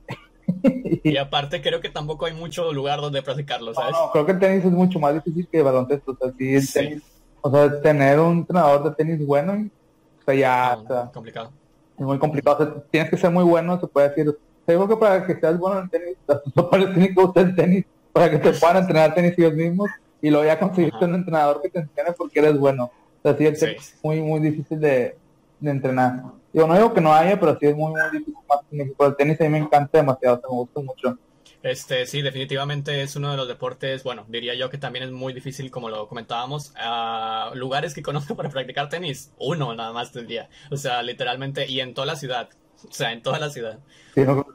[1.05, 3.93] y aparte creo que tampoco hay mucho lugar donde practicarlo, ¿sabes?
[3.93, 6.12] No, creo que el tenis es mucho más difícil que el baloncesto.
[6.12, 7.03] O sea, sí, el tenis,
[7.41, 11.53] o sea, tener un entrenador de tenis bueno, o sea, ya, o sea, complicado.
[11.99, 14.39] Es muy complicado, o sea, tienes que ser muy bueno, se puede decir.
[14.66, 16.16] Creo que para que seas bueno en el tenis,
[16.55, 19.91] tus padres tienen que gustar el tenis para que te puedan entrenar tenis ellos mismos
[20.21, 22.85] y luego ya conseguirte un entrenador que te enseñe porque eres bueno.
[22.85, 25.17] O sea, sí, tenis es muy, muy difícil de,
[25.61, 26.23] de entrenar.
[26.53, 29.41] Yo no digo que no haya, pero sí es muy, muy difícil más El tenis
[29.41, 31.19] a mí me encanta demasiado, me gusta mucho.
[31.63, 35.33] Este, sí, definitivamente es uno de los deportes, bueno, diría yo que también es muy
[35.33, 36.73] difícil, como lo comentábamos.
[36.77, 40.49] Uh, lugares que conozco para practicar tenis, uno nada más tendría.
[40.71, 42.49] O sea, literalmente, y en toda la ciudad.
[42.89, 43.81] O sea, en toda la ciudad.
[44.15, 44.47] Sí, no,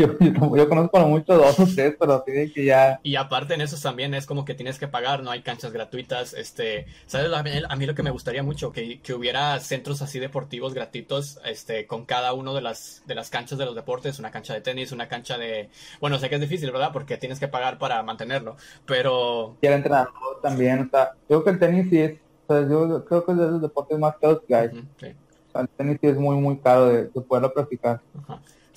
[0.18, 3.00] yo, yo, conozco a mucho dos o tres, pero tiene que ya...
[3.02, 6.34] Y aparte en eso también es como que tienes que pagar, no hay canchas gratuitas,
[6.34, 7.30] este, ¿sabes?
[7.32, 11.86] A mí, lo que me gustaría mucho, que, que, hubiera centros así deportivos gratuitos, este,
[11.86, 14.92] con cada uno de las, de las canchas de los deportes, una cancha de tenis,
[14.92, 15.68] una cancha de...
[16.00, 16.90] Bueno, sé que es difícil, ¿verdad?
[16.92, 19.56] Porque tienes que pagar para mantenerlo, pero...
[19.60, 22.68] Y el entrenador también, o sea, yo creo que el tenis sí es, o sea,
[22.68, 24.68] yo creo que es de los deportes más caros que hay.
[24.98, 25.06] sí.
[25.54, 28.00] el tenis sí es muy, muy caro de, poderlo practicar.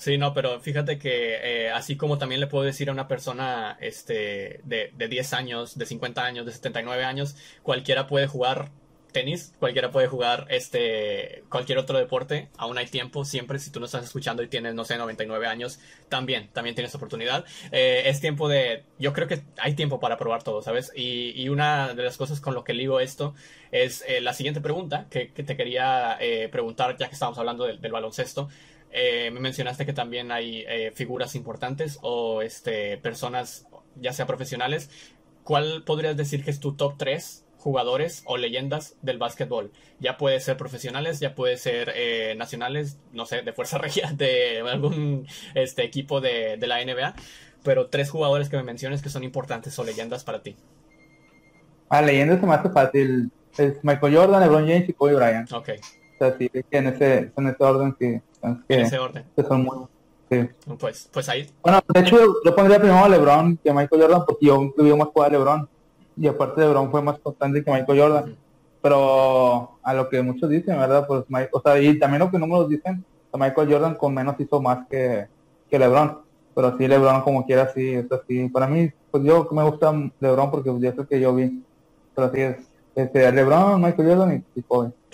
[0.04, 3.78] Sí, no, pero fíjate que eh, así como también le puedo decir a una persona
[3.80, 8.70] este, de, de 10 años, de 50 años, de 79 años, cualquiera puede jugar
[9.12, 13.86] tenis, cualquiera puede jugar este cualquier otro deporte, aún hay tiempo, siempre si tú no
[13.86, 15.80] estás escuchando y tienes, no sé, 99 años,
[16.10, 17.46] también, también tienes oportunidad.
[17.72, 20.92] Eh, es tiempo de, yo creo que hay tiempo para probar todo, ¿sabes?
[20.94, 23.34] Y, una de las cosas con lo que ligo esto
[23.70, 26.18] es eh, la siguiente pregunta que, te quería
[26.50, 28.50] preguntar, ya que estábamos hablando del, baloncesto.
[28.94, 30.64] Me mencionaste que también hay
[30.94, 33.66] figuras importantes o este, personas,
[34.00, 34.90] ya sea profesionales.
[35.42, 39.72] ¿Cuál podrías decir que es tu top 3 jugadores o leyendas del básquetbol.
[39.98, 44.60] Ya puede ser profesionales, ya puede ser eh, nacionales, no sé, de Fuerza Regia, de
[44.60, 47.14] algún este, equipo de, la NBA,
[47.62, 50.56] pero tres jugadores que me menciones que son importantes o leyendas para ti.
[51.88, 53.30] Ah, leyendas se me hace fácil.
[53.56, 55.50] Es Michael Jordan, LeBron James y Kobe Bryant.
[55.52, 55.70] Ok.
[55.70, 57.96] O sea, sí, en ese, en ese orden
[58.68, 59.24] que, ese orden.
[59.36, 59.78] Que son muy,
[60.30, 60.48] sí.
[60.78, 61.50] Pues, pues ahí.
[61.62, 64.94] Bueno, de hecho, yo pondría primero a LeBron que a Michael Jordan porque yo vi
[64.94, 65.68] más jugar a LeBron
[66.16, 68.36] y aparte de LeBron fue más constante que Michael Jordan.
[68.82, 71.06] Pero a lo que muchos dicen, ¿verdad?
[71.06, 74.86] Pues, o sea, y también lo que números dicen, Michael Jordan con menos hizo más
[74.88, 75.26] que,
[75.70, 76.18] que LeBron.
[76.54, 78.48] Pero sí, LeBron como quiera, sí, es así.
[78.48, 81.62] Para mí, pues yo me gusta LeBron porque ya es el que yo vi.
[82.14, 82.56] Pero así es,
[82.94, 84.62] este, LeBron, Michael Jordan y.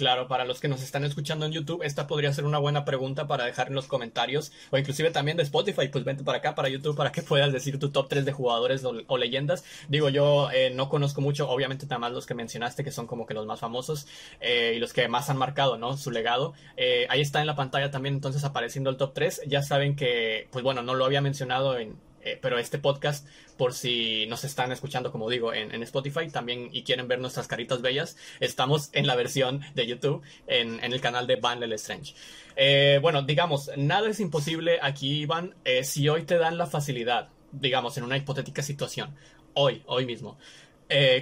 [0.01, 3.27] Claro, para los que nos están escuchando en YouTube, esta podría ser una buena pregunta
[3.27, 6.71] para dejar en los comentarios o inclusive también de Spotify, pues vente para acá, para
[6.71, 9.63] YouTube, para que puedas decir tu top 3 de jugadores o, leyendas.
[9.89, 13.27] Digo, yo eh, no conozco mucho, obviamente nada más los que mencionaste, que son como
[13.27, 14.07] que los más famosos
[14.41, 15.99] eh, y los que más han marcado, ¿no?
[15.99, 16.55] Su legado.
[16.79, 19.43] Eh, ahí está en la pantalla también entonces apareciendo el top 3.
[19.49, 23.73] Ya saben que, pues bueno, no lo había mencionado en, eh, pero este podcast, por
[23.73, 28.17] si nos están escuchando, como digo, en, Spotify también y quieren ver nuestras caritas bellas,
[28.41, 32.15] estamos en la versión de YouTube, en, el canal de Van Strange.
[32.57, 37.29] Eh, bueno, digamos, nada es imposible aquí, Iván, eh, si hoy te dan la facilidad,
[37.53, 39.15] digamos, en una hipotética situación,
[39.55, 40.39] hoy, hoy mismo,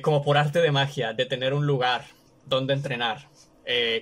[0.02, 2.06] como por arte de magia, de tener un lugar
[2.46, 3.28] donde entrenar,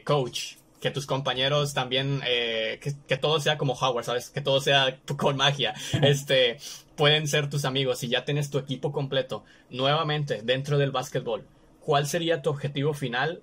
[0.04, 4.30] coach, que tus compañeros también, que, que, todo sea como Howard, ¿sabes?
[4.30, 5.74] Que todo sea con magia.
[6.02, 6.58] Este,
[6.96, 11.46] pueden ser tus amigos y ya tienes tu equipo completo nuevamente dentro del básquetbol,
[11.80, 13.42] ¿cuál sería tu objetivo final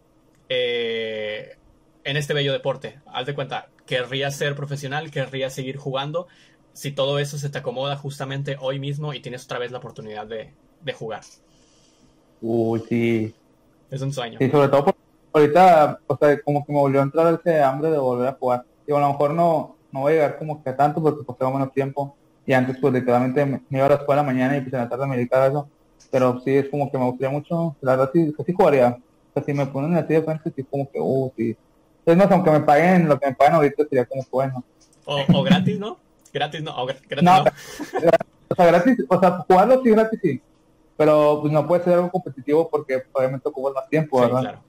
[0.50, 1.56] eh,
[2.04, 3.00] en este bello deporte?
[3.06, 5.12] Haz de cuenta, ¿querrías ser profesional?
[5.12, 6.28] ¿Querrías seguir jugando?
[6.74, 10.26] Si todo eso se te acomoda justamente hoy mismo y tienes otra vez la oportunidad
[10.26, 10.54] de,
[10.94, 11.22] jugar.
[12.42, 13.36] Uy, sí.
[13.90, 14.40] Es un sueño.
[14.42, 14.96] Y sobre todo
[15.32, 18.66] ahorita, o sea, como que me volvió a entrar ese hambre de volver a jugar.
[18.88, 21.54] Y a lo mejor no, no voy a llegar como que tanto porque pues tengo
[21.54, 24.80] menos tiempo y antes pues literalmente me, iba a la escuela mañana y pues en
[24.80, 25.70] la tarde me dedicaba a eso,
[26.12, 29.44] pero sí es como que me gustaría mucho, la verdad sí, sí jugaría, o sea,
[29.44, 31.56] si me ponen así de frente, sí como que, uh, sí,
[32.06, 34.64] es más, aunque me paguen lo que me pagan ahorita sería como bueno.
[35.06, 35.98] O, o gratis, ¿no?
[36.34, 37.44] Gratis no, o gratis no.
[38.50, 40.42] o sea, gratis, o sea, jugarlo sí, gratis sí,
[40.98, 44.40] pero pues no puede ser algo competitivo porque obviamente ocupas más tiempo, ¿verdad?
[44.40, 44.60] Sí, claro.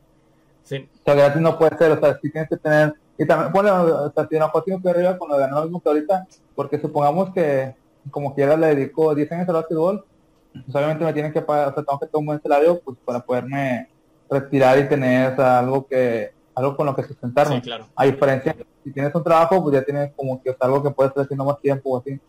[0.64, 0.88] Sí.
[1.00, 3.84] O sea, gratis no puede ser, o sea, sí tienes que tener y también, bueno,
[3.84, 7.74] o si no que arriba con lo ganó el que ahorita, porque supongamos que
[8.10, 10.04] como quiera le dedico 10 años al básquetbol,
[10.52, 12.96] pues obviamente me tienen que pagar, o sea, tengo que tener un buen salario pues
[13.04, 13.88] para poderme
[14.30, 17.56] retirar y tener algo que algo con lo que sustentarme.
[17.56, 17.86] Sí, claro.
[17.96, 18.54] A diferencia,
[18.84, 21.60] si tienes un trabajo, pues ya tienes como que algo que puedes estar haciendo más
[21.60, 22.20] tiempo o así.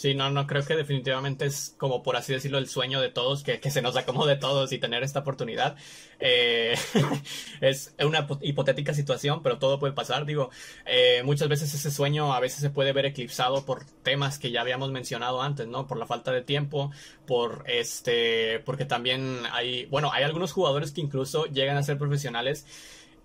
[0.00, 3.42] Sí, no, no, creo que definitivamente es como por así decirlo el sueño de todos,
[3.42, 5.76] que, se nos acomode todos y tener esta oportunidad.
[6.20, 6.74] Eh,
[7.60, 10.24] es una hipotética situación, pero todo puede pasar.
[10.24, 10.48] Digo,
[10.86, 14.62] eh, muchas veces ese sueño a veces se puede ver eclipsado por temas que ya
[14.62, 15.86] habíamos mencionado antes, ¿no?
[15.86, 16.90] Por la falta de tiempo,
[17.26, 22.64] por este, porque también hay, bueno, hay algunos jugadores que incluso llegan a ser profesionales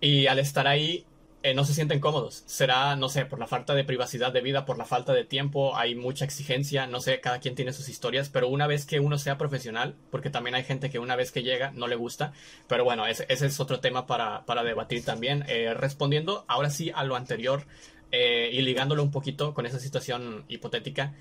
[0.01, 1.05] y al estar ahí
[1.45, 2.41] eh, no se sienten cómodos.
[2.47, 5.77] Será, no sé, por la falta de privacidad de vida, por la falta de tiempo,
[5.77, 9.19] hay mucha exigencia, no sé, cada quien tiene sus historias, pero una vez que uno
[9.19, 12.33] sea profesional, porque también hay gente que una vez que llega no le gusta,
[12.67, 15.45] pero bueno, ese, es otro tema para, debatir también.
[15.47, 17.67] Eh, respondiendo ahora sí a lo anterior
[18.11, 21.13] eh, y ligándolo un poquito con esa situación hipotética,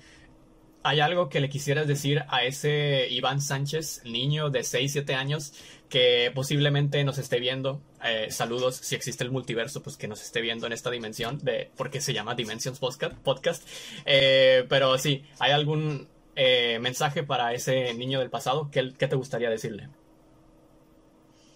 [0.85, 5.51] ¿Hay algo que le quisieras decir a ese Iván Sánchez, niño de 6, 7 años,
[5.89, 7.81] que posiblemente nos esté viendo?
[8.03, 11.71] Eh, saludos, si existe el multiverso, pues que nos esté viendo en esta dimensión, de
[11.75, 13.67] porque se llama Dimensions Podcast.
[14.05, 18.69] Eh, pero sí, ¿hay algún eh, mensaje para ese niño del pasado?
[18.71, 19.89] ¿Qué, ¿Qué, te gustaría decirle?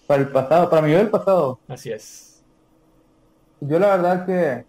[0.08, 1.60] Para el pasado, para mí del pasado.
[1.68, 2.42] Así es.
[3.62, 4.66] Yo la verdad que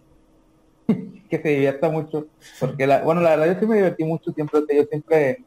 [1.29, 2.27] que se divierta mucho,
[2.59, 5.43] porque la, bueno, la verdad yo sí me divertí mucho siempre, yo siempre,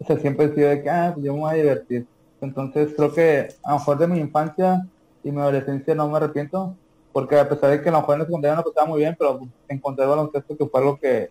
[0.00, 2.06] o sea, siempre he sido de que, ah, pues yo me voy a divertir.
[2.40, 4.86] Entonces creo que a lo mejor de mi infancia
[5.24, 6.76] y mi adolescencia no me arrepiento,
[7.12, 9.40] porque a pesar de que en la mejor en secundaria no estaba muy bien, pero
[9.68, 11.30] encontré el baloncesto que fue algo que,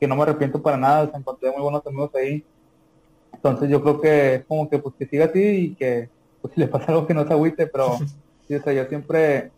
[0.00, 2.44] que no me arrepiento para nada, encontré muy buenos amigos ahí.
[3.34, 6.08] Entonces yo creo que es como que pues que siga así y que
[6.40, 7.98] pues si le pasa algo que no se agüite, pero
[8.48, 9.50] sí, o sea, yo siempre,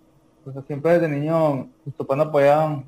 [0.45, 2.85] o sea, siempre desde niño, mis papás apoyaban,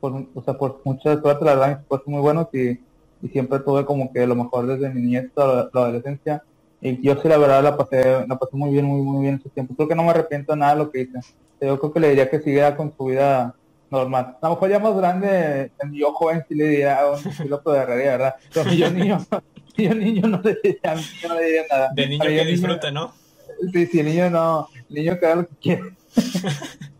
[0.00, 2.78] por, o sea, por muchas cosas, la verdad, mis papás son muy buenos y,
[3.22, 6.42] y siempre tuve como que lo mejor desde mi niñez hasta la, la adolescencia.
[6.80, 9.40] Y yo sí, la verdad, la pasé, la pasé muy bien, muy, muy bien en
[9.40, 9.74] ese tiempo.
[9.74, 11.18] Creo que no me arrepiento nada de lo que hice.
[11.60, 13.54] Yo creo que le diría que siguiera con su vida
[13.90, 14.36] normal.
[14.40, 18.12] A lo mejor ya más grande, yo joven sí le diría un piloto de realidad,
[18.12, 18.34] ¿verdad?
[18.54, 19.18] Pero yo niño,
[19.76, 20.94] yo niño no le diría,
[21.28, 21.90] no le diría nada.
[21.94, 23.12] De niño que disfrute, ¿no?
[23.72, 25.82] Sí, sí, el niño no, el niño que haga lo que quiere.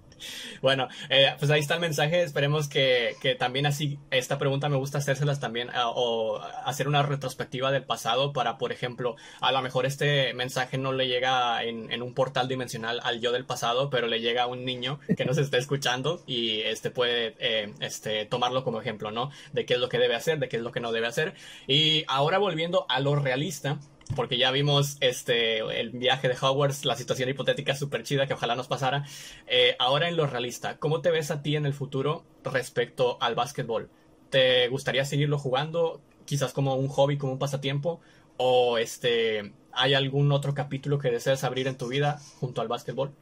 [0.63, 2.23] Bueno, eh, pues ahí está el mensaje.
[2.23, 7.03] Esperemos que, que, también así, esta pregunta me gusta hacérselas también uh, o hacer una
[7.03, 11.91] retrospectiva del pasado para, por ejemplo, a lo mejor este mensaje no le llega en,
[11.93, 15.25] en, un portal dimensional al yo del pasado, pero le llega a un niño que
[15.25, 19.31] nos está escuchando y este puede eh, este, tomarlo como ejemplo, ¿no?
[19.53, 21.35] De qué es lo que debe hacer, de qué es lo que no debe hacer.
[21.67, 23.79] Y ahora volviendo a lo realista,
[24.15, 28.55] porque ya vimos este el viaje de Hogwarts, la situación hipotética súper chida que ojalá
[28.55, 29.05] nos pasara.
[29.47, 33.35] Eh, ahora en lo realista, ¿cómo te ves a ti en el futuro respecto al
[33.35, 33.91] básquetbol?
[34.31, 38.01] ¿Te gustaría seguirlo jugando, quizás como un hobby, como un pasatiempo?
[38.37, 43.13] ¿O este hay algún otro capítulo que deseas abrir en tu vida junto al básquetbol?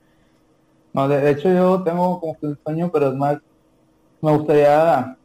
[0.93, 3.39] No, de hecho yo tengo como que un sueño, pero es más,
[4.22, 5.16] me gustaría,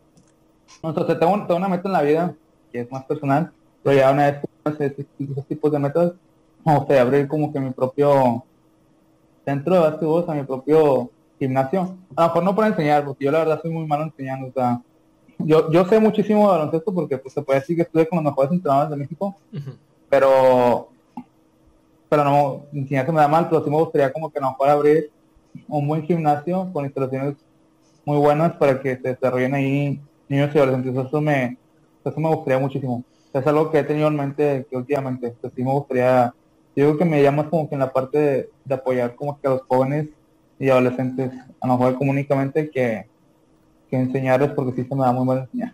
[0.84, 2.36] no sé, tengo, tengo una meta en la vida
[2.72, 3.52] que es más personal,
[3.84, 6.14] pero ya una vez ese, esos tipos de métodos,
[6.66, 8.44] me gustaría abrir como que mi propio
[9.46, 11.10] centro de básquetbol, a mi propio
[11.40, 11.98] gimnasio.
[12.16, 14.48] A lo mejor no para enseñar, porque yo la verdad soy muy malo enseñando.
[14.48, 14.82] O sea,
[15.40, 18.26] yo, yo sé muchísimo de baloncesto porque pues, se puede decir que estuve con los
[18.26, 19.76] mejores entrenadores de México, uh -huh.
[20.10, 20.88] pero
[22.12, 24.50] pero no, enseñar se me da mal, pero sí me gustaría como que a lo
[24.50, 25.10] mejor abrir
[25.70, 27.38] un buen gimnasio con instalaciones
[28.04, 31.06] muy buenas para que se desarrollen ahí niños y adolescentes.
[31.06, 31.58] Eso me,
[32.04, 33.02] eso me gustaría muchísimo
[33.34, 36.34] es algo que he tenido en mente que últimamente, pues sí me gustaría,
[36.76, 39.52] yo creo que me llamas como que en la parte de, apoyar como que a
[39.52, 40.10] los jóvenes
[40.60, 43.06] y adolescentes, a lo mejor comunicamente que,
[43.90, 45.74] que enseñarles porque sí se me da muy mal enseñar.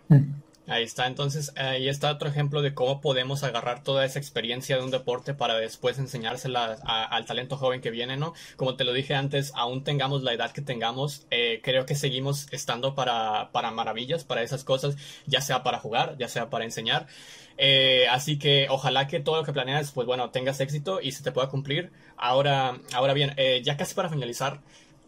[0.68, 4.82] Ahí está, entonces ahí está otro ejemplo de cómo podemos agarrar toda esa experiencia de
[4.82, 8.34] un deporte para después enseñársela al talento joven que viene, ¿no?
[8.56, 12.52] Como te lo dije antes, aún tengamos la edad que tengamos, eh, creo que seguimos
[12.52, 14.96] estando para, para maravillas, para esas cosas,
[15.26, 17.06] ya sea para jugar, ya sea para enseñar.
[17.56, 21.22] Eh, así que ojalá que todo lo que planeas, pues bueno, tengas éxito y se
[21.24, 21.92] te pueda cumplir.
[22.18, 24.60] Ahora, ahora bien, eh, ya casi para finalizar,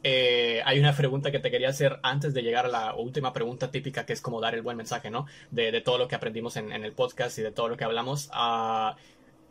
[0.02, 3.70] eh, hay una pregunta que te quería hacer antes de llegar a la última pregunta
[3.70, 5.26] típica, que es como dar el buen mensaje, ¿no?
[5.50, 8.28] De, todo lo que aprendimos en, el podcast y de todo lo que hablamos.
[8.28, 8.96] Uh,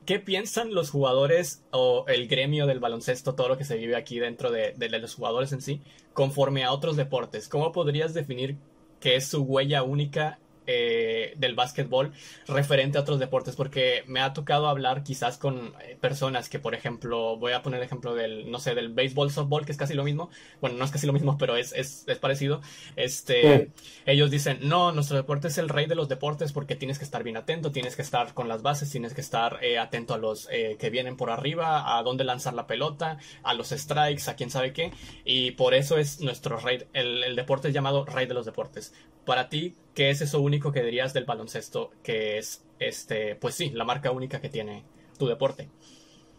[0.06, 4.18] ¿Qué piensan los jugadores o el gremio del baloncesto, todo lo que se vive aquí
[4.18, 5.82] dentro de, de los jugadores en sí,
[6.14, 7.47] conforme a otros deportes?
[7.47, 8.58] ¿Cómo podrías definir
[9.00, 10.39] qué es su huella única
[10.72, 12.12] eh, del básquetbol
[12.48, 16.76] referente a otros deportes, porque me ha tocado hablar quizás con eh, personas que, por
[16.76, 19.96] ejemplo, voy a poner el ejemplo del, no sé, del béisbol, softball, que es casi
[19.96, 20.30] lo mismo,
[20.62, 22.62] bueno, no es casi lo mismo, pero es, es, es parecido,
[22.96, 23.84] este, sí.
[24.06, 27.24] ellos dicen, no, nuestro deporte es el rey de los deportes porque tienes que estar
[27.24, 30.48] bien atento, tienes que estar con las bases, tienes que estar eh, atento a los
[30.52, 34.52] eh, que vienen por arriba, a dónde lanzar la pelota, a los strikes, a quién
[34.52, 34.92] sabe qué,
[35.26, 38.94] y por eso es nuestro rey, el, el deporte es llamado rey de los deportes.
[39.30, 41.92] Para ti, ¿qué es eso único que dirías del baloncesto?
[42.02, 44.84] Que es, este, pues sí, la marca única que tiene
[45.20, 45.70] tu deporte.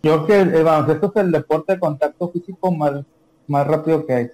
[0.02, 3.04] Yo creo que el, baloncesto es el deporte de contacto físico más,
[3.46, 4.30] más rápido que hay.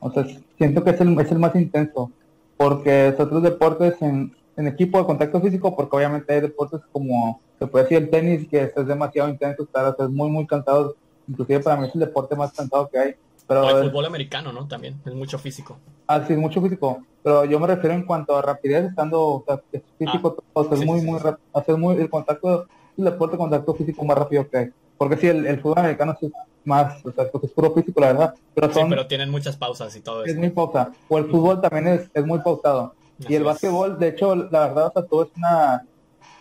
[0.00, 0.26] O sea,
[0.58, 2.10] siento que es el, es el más intenso.
[2.56, 7.40] Porque es otros deportes en, en equipo de contacto físico, porque obviamente hay deportes como,
[7.60, 10.96] se puede decir el tenis, que es demasiado intenso, estar es muy, muy cansado.
[11.28, 13.14] Inclusive para mí es el deporte más cansado que hay.
[13.46, 14.66] Pero o el fútbol americano, ¿no?
[14.66, 15.78] También, es mucho físico.
[16.06, 17.02] Ah, sí, es mucho físico.
[17.22, 20.64] Pero yo me refiero en cuanto a rapidez, estando, o sea, es físico, ah, todo,
[20.66, 21.28] hacer sí, muy, sí, muy, sí.
[21.52, 22.66] hacer muy, el contacto,
[22.96, 24.70] el deporte de contacto físico más rápido que hay.
[24.98, 26.30] Porque sí, el, el fútbol americano es
[26.64, 28.34] más, o sea, es puro físico, la verdad.
[28.54, 30.32] Pero son, sí, pero tienen muchas pausas y todo eso.
[30.32, 30.90] Es muy pausa.
[31.08, 32.94] O el fútbol también es, es muy pausado.
[33.18, 35.84] Así y el básquetbol, de hecho, la verdad, o sea, todo es una,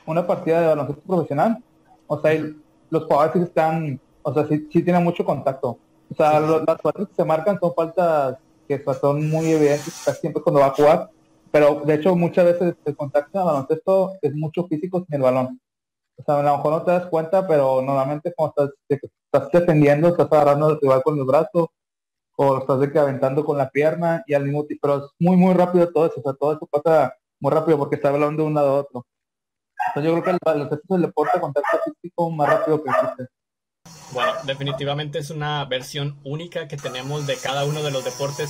[0.06, 1.64] una partida de baloncesto profesional.
[2.08, 2.58] O sea, el,
[2.90, 5.78] los jugadores están, o sea, sí, sí tienen mucho contacto.
[6.12, 6.64] O sea, sí.
[6.68, 8.38] las faltas que se marcan son faltas
[8.68, 11.10] que son muy evidentes siempre cuando va a jugar,
[11.52, 15.22] pero de hecho muchas veces el contacto en el baloncesto es mucho físico sin el
[15.22, 15.60] balón.
[16.18, 20.10] O sea, a lo mejor no te das cuenta, pero normalmente cuando estás, estás defendiendo,
[20.10, 21.68] estás agarrando el rival con los brazos,
[22.38, 25.36] o estás de que aventando con la pierna, y al mismo tiempo, pero es muy,
[25.38, 28.48] muy rápido todo eso, o sea, todo eso pasa muy rápido porque está hablando de
[28.48, 29.06] un lado a otro.
[29.88, 32.90] Entonces yo creo que el baloncesto es el deporte de contacto físico más rápido que
[32.90, 33.28] existe.
[34.12, 38.50] Bueno, definitivamente es una versión única que tenemos de cada uno de los deportes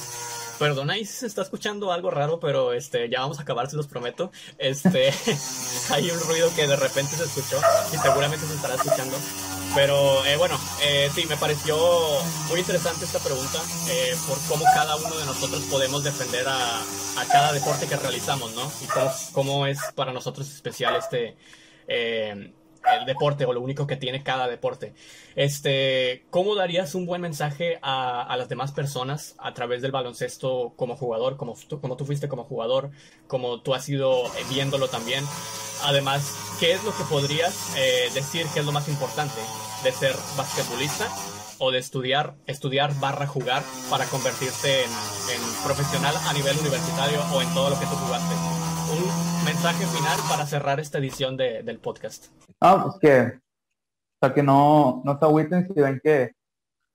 [0.57, 4.31] si se está escuchando algo raro, pero este, ya vamos a acabar, se los prometo.
[4.57, 5.13] Este,
[5.91, 7.59] hay un ruido que de repente se escuchó
[7.93, 9.17] y seguramente se estará escuchando.
[9.75, 11.75] Pero eh, bueno, eh, sí, me pareció
[12.47, 13.59] muy interesante esta pregunta
[13.89, 18.53] eh, por cómo cada uno de nosotros podemos defender a, a cada deporte que realizamos,
[18.55, 18.71] ¿no?
[18.81, 21.35] Y cómo, cómo es para nosotros especial este
[22.99, 24.93] el deporte o lo único que tiene cada deporte.
[25.35, 30.73] Este, ¿cómo darías un buen mensaje a, a las demás personas a través del baloncesto
[30.75, 32.91] como jugador, como como tú fuiste como jugador,
[33.27, 35.23] como tú has ido viéndolo también?
[35.83, 39.39] Además, ¿qué es lo que podrías eh, decir que es lo más importante
[39.83, 41.07] de ser basquetbolista
[41.59, 44.89] o de estudiar, estudiar barra jugar para convertirse en,
[45.63, 49.24] profesional a nivel universitario o en todo lo que tú jugaste?
[49.45, 52.27] Mensaje final para cerrar esta edición de, del podcast.
[52.59, 56.31] Ah, pues que, o sea, que no, no se agüiten si ven que,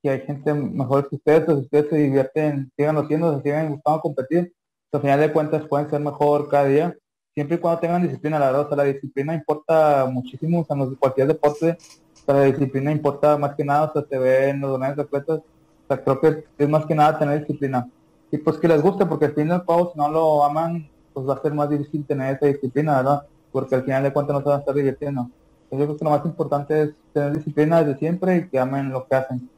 [0.02, 3.70] que hay gente mejor que ustedes, o si ustedes se divierten, sigan haciendo, se sigan
[3.70, 4.52] gustando competir,
[4.92, 6.96] al final de cuentas pueden ser mejor cada día,
[7.34, 10.76] siempre y cuando tengan disciplina, la verdad, o sea, la disciplina importa muchísimo, o sea,
[10.76, 11.78] en cualquier deporte,
[12.26, 15.02] o la disciplina importa más que nada, o sea, se ve en los dones de
[15.02, 17.88] atletas, o sea, creo que es más que nada tener disciplina.
[18.32, 20.88] Y pues que les guste, porque al fin del si no lo aman,
[21.20, 23.22] pues va a ser más difícil tener esa disciplina, ¿verdad?
[23.52, 25.30] Porque al final de cuentas no se van a estar divirtiendo.
[25.70, 29.06] Yo creo que lo más importante es tener disciplina desde siempre y que amen lo
[29.06, 29.48] que hacen.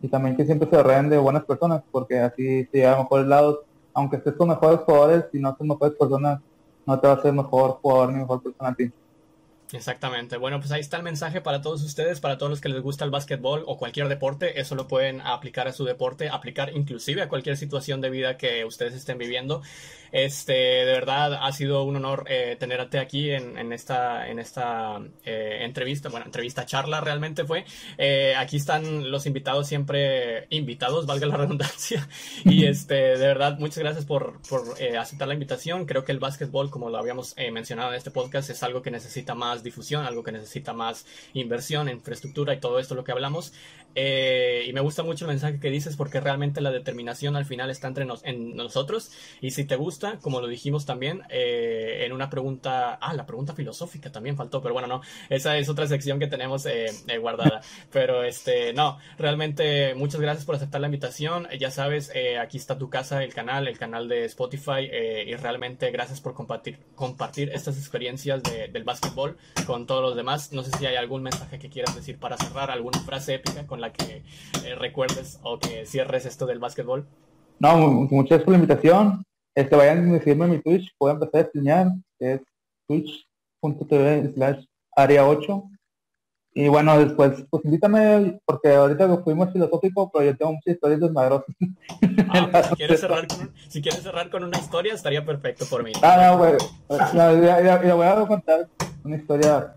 [0.00, 3.26] Y también que siempre se rodeen de buenas personas, porque así se llega a mejores
[3.26, 3.58] lados.
[3.92, 6.40] Aunque estés con mejores jugadores, si no son mejores personas,
[6.86, 8.92] no te va a ser mejor jugador ni mejor persona a ti.
[9.72, 10.38] Exactamente.
[10.38, 13.04] Bueno, pues ahí está el mensaje para todos ustedes, para todos los que les gusta
[13.04, 14.60] el básquetbol o cualquier deporte.
[14.60, 18.64] Eso lo pueden aplicar a su deporte, aplicar inclusive a cualquier situación de vida que
[18.64, 19.62] ustedes estén viviendo.
[20.10, 25.00] Este, de verdad, ha sido un honor eh, tenerte aquí en, en, esta, en esta
[25.24, 27.64] eh, entrevista, bueno, entrevista, charla realmente fue.
[27.98, 32.08] Eh, aquí están los invitados siempre invitados, valga la redundancia.
[32.44, 35.84] Y este, de verdad, muchas gracias por, por eh, aceptar la invitación.
[35.86, 38.90] Creo que el básquetbol, como lo habíamos eh, mencionado en este podcast, es algo que
[38.90, 43.52] necesita más difusión, algo que necesita más inversión, infraestructura y todo esto lo que hablamos.
[44.00, 47.68] Eh, y me gusta mucho el mensaje que dices porque realmente la determinación al final
[47.68, 49.10] está entre nos, en nosotros.
[49.40, 53.54] Y si te gusta, como lo dijimos también, eh, en una pregunta, ah, la pregunta
[53.54, 57.60] filosófica también faltó, pero bueno, no, esa es otra sección que tenemos eh, eh guardada.
[57.92, 61.48] pero este, no, realmente muchas gracias por aceptar la invitación.
[61.58, 64.88] Ya sabes, eh, aquí está tu casa, el canal, el canal de Spotify.
[64.92, 69.36] Eh, y realmente gracias por compartir, compartir estas experiencias de, del básquetbol
[69.66, 70.52] con todos los demás.
[70.52, 73.80] No sé si hay algún mensaje que quieras decir para cerrar, alguna frase épica con
[73.80, 74.22] la que
[74.64, 77.06] eh, recuerdes o que cierres esto del básquetbol.
[77.58, 79.24] No, muchas gracias por la invitación.
[79.54, 81.88] Este, vayan a seguirme en mi Twitch, pueden empezar a enseñar,
[82.20, 82.40] es
[82.86, 84.64] twitch.tv slash
[84.94, 85.64] área 8.
[86.54, 91.54] Y bueno, después, pues invítame, porque ahorita fuimos filosófico, pero yo tengo muchas historias desmadrosas.
[92.28, 95.92] Ah, si, quieres cerrar con, si quieres cerrar con una historia, estaría perfecto por mí.
[96.02, 96.54] Ah, no, güey.
[96.88, 98.68] Ya voy a contar
[99.04, 99.74] una historia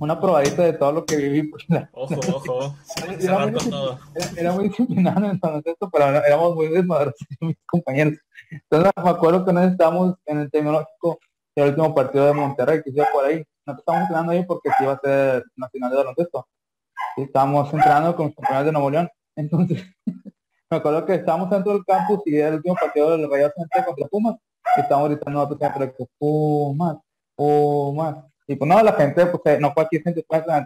[0.00, 1.42] una probadita de todo lo que viví.
[1.44, 2.76] Pues, ojo, ojo.
[3.20, 3.98] Era, muy, todo.
[4.36, 8.14] Era, muy disciplinado en el baloncesto, pero éramos muy desmadrosos mis compañeros.
[8.50, 11.18] Entonces me acuerdo que nos estábamos en el tecnológico
[11.54, 13.44] el último partido de Monterrey, que iba por ahí.
[13.66, 16.48] No estábamos entrenando ahí porque iba a ser nacional de baloncesto.
[17.16, 19.10] Y estábamos entrenando con los compañeros de Nuevo León.
[19.36, 19.84] Entonces,
[20.70, 23.52] me acuerdo que estábamos dentro del campus y era el último partido del Rayo
[23.84, 24.36] contra Pumas.
[24.76, 26.96] Y estábamos gritando a pero que Pumas,
[27.36, 28.29] Pumas.
[28.50, 30.12] Y pues no, la gente, pues eh, no puede entrar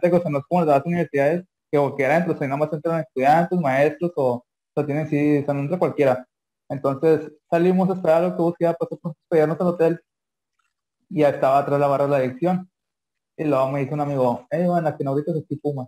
[0.03, 3.01] en o sea, no es como las universidades que que adentro, o nada más entran
[3.01, 4.43] estudiantes, maestros, o,
[4.74, 6.26] o tienen sí, o sea, no entra cualquiera.
[6.70, 10.01] Entonces salimos a esperar lo que busqué, pasó por esperarnos al hotel
[11.11, 12.70] y ya estaba atrás la barra de la adicción.
[13.37, 15.87] Y luego me dice un amigo, hey, bueno, que no grites así Puma.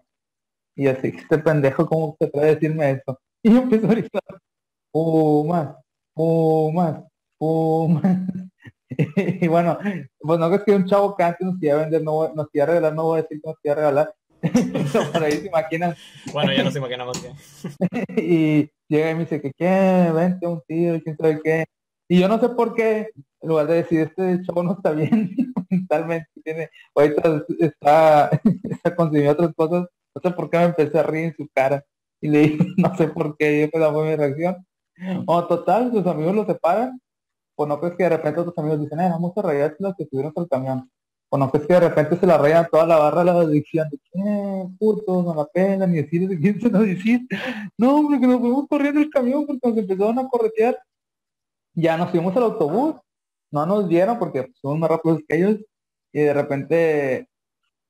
[0.76, 3.18] Y así, este pendejo, ¿cómo se puede decirme eso?
[3.42, 4.22] Y yo empiezo a gritar,
[4.92, 5.78] Puma,
[6.14, 8.45] Puma, Puma.
[9.16, 9.78] y bueno,
[10.18, 12.94] pues no es que un chavo que antes nos quería vender, no, nos quería regalar,
[12.94, 14.14] no voy a decir que nos quería regalar.
[15.12, 15.94] Por ahí se imaginan.
[16.32, 17.32] Bueno, ya nos imaginamos que.
[18.22, 21.64] y llega y me dice que qué, vente un tío, quién sabe qué.
[22.08, 23.10] Y yo no sé por qué,
[23.40, 25.34] en lugar de decir, este chavo no está bien
[25.68, 28.30] mentalmente, tiene, ahorita está,
[28.62, 31.84] está consumiendo otras cosas, no sé por qué me empecé a reír en su cara.
[32.20, 34.64] Y le dije, no sé por qué, y esa fue mi reacción.
[35.26, 37.00] O total, sus amigos lo separan
[37.56, 40.04] o no crees que de repente otros amigos dicen, eh, vamos a rayar los que
[40.04, 40.90] estuvieron por el camión.
[41.28, 43.88] O no crees que de repente se la rayan toda la barra de la adicción,
[43.90, 47.26] de que, puto, no la pena, ni decir de quién se nos decir.
[47.76, 50.78] No, hombre, que nos fuimos corriendo el camión porque nos empezaron a corretear.
[51.74, 52.94] Ya nos fuimos al autobús,
[53.50, 55.60] no nos dieron porque pues, somos más rápidos que ellos,
[56.12, 57.28] y de repente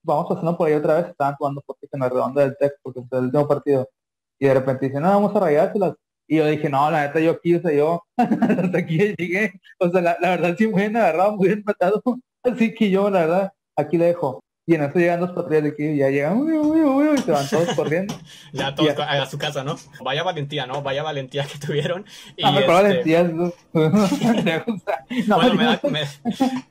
[0.02, 3.02] vamos pasando por ahí otra vez, estaban jugando porque en la redonda del Tec, porque
[3.08, 3.88] fue el último partido.
[4.38, 5.94] Y de repente dicen, no, vamos a rayárselas.
[6.28, 9.60] Y yo dije, no, la neta yo quise, yo hasta aquí llegué.
[9.78, 12.02] O sea, la, verdad sí muy bien agarrado, muy bien tratado.
[12.42, 14.42] Así que yo, la verdad, aquí le dejo.
[14.68, 17.18] Y en eso llegan los patrullas de aquí y ya llegan, uy, uy, uy, y
[17.22, 18.14] se van todos corriendo.
[18.52, 19.76] ya todos a, su casa, ¿no?
[20.02, 20.82] Vaya valentía, ¿no?
[20.82, 22.04] Vaya valentía que tuvieron.
[22.36, 22.72] Y ah, este...
[22.72, 23.22] valentía.
[23.22, 26.00] no, bueno, me, da, me,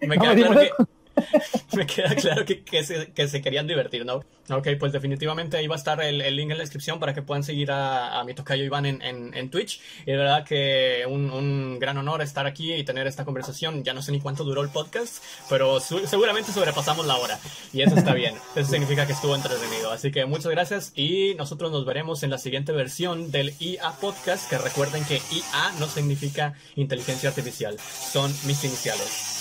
[0.08, 0.70] me queda claro que
[1.76, 4.24] me queda claro que, que, se, que, se, querían divertir, ¿no?
[4.49, 7.22] Ok, pues definitivamente ahí va a estar el, el link en la descripción para que
[7.22, 9.82] puedan seguir a, a mi tocayo Iván en, en, en, Twitch.
[10.05, 13.84] Y de verdad que un, un, gran honor estar aquí y tener esta conversación.
[13.84, 17.39] Ya no sé ni cuánto duró el podcast, pero seguramente sobrepasamos la hora.
[17.74, 18.36] Y eso está bien.
[18.55, 19.91] Eso significa que estuvo entretenido.
[19.91, 24.49] Así que muchas gracias y nosotros nos veremos en la siguiente versión del IA Podcast.
[24.49, 29.32] Que recuerden que IA no significa inteligencia artificial, son mis iniciales.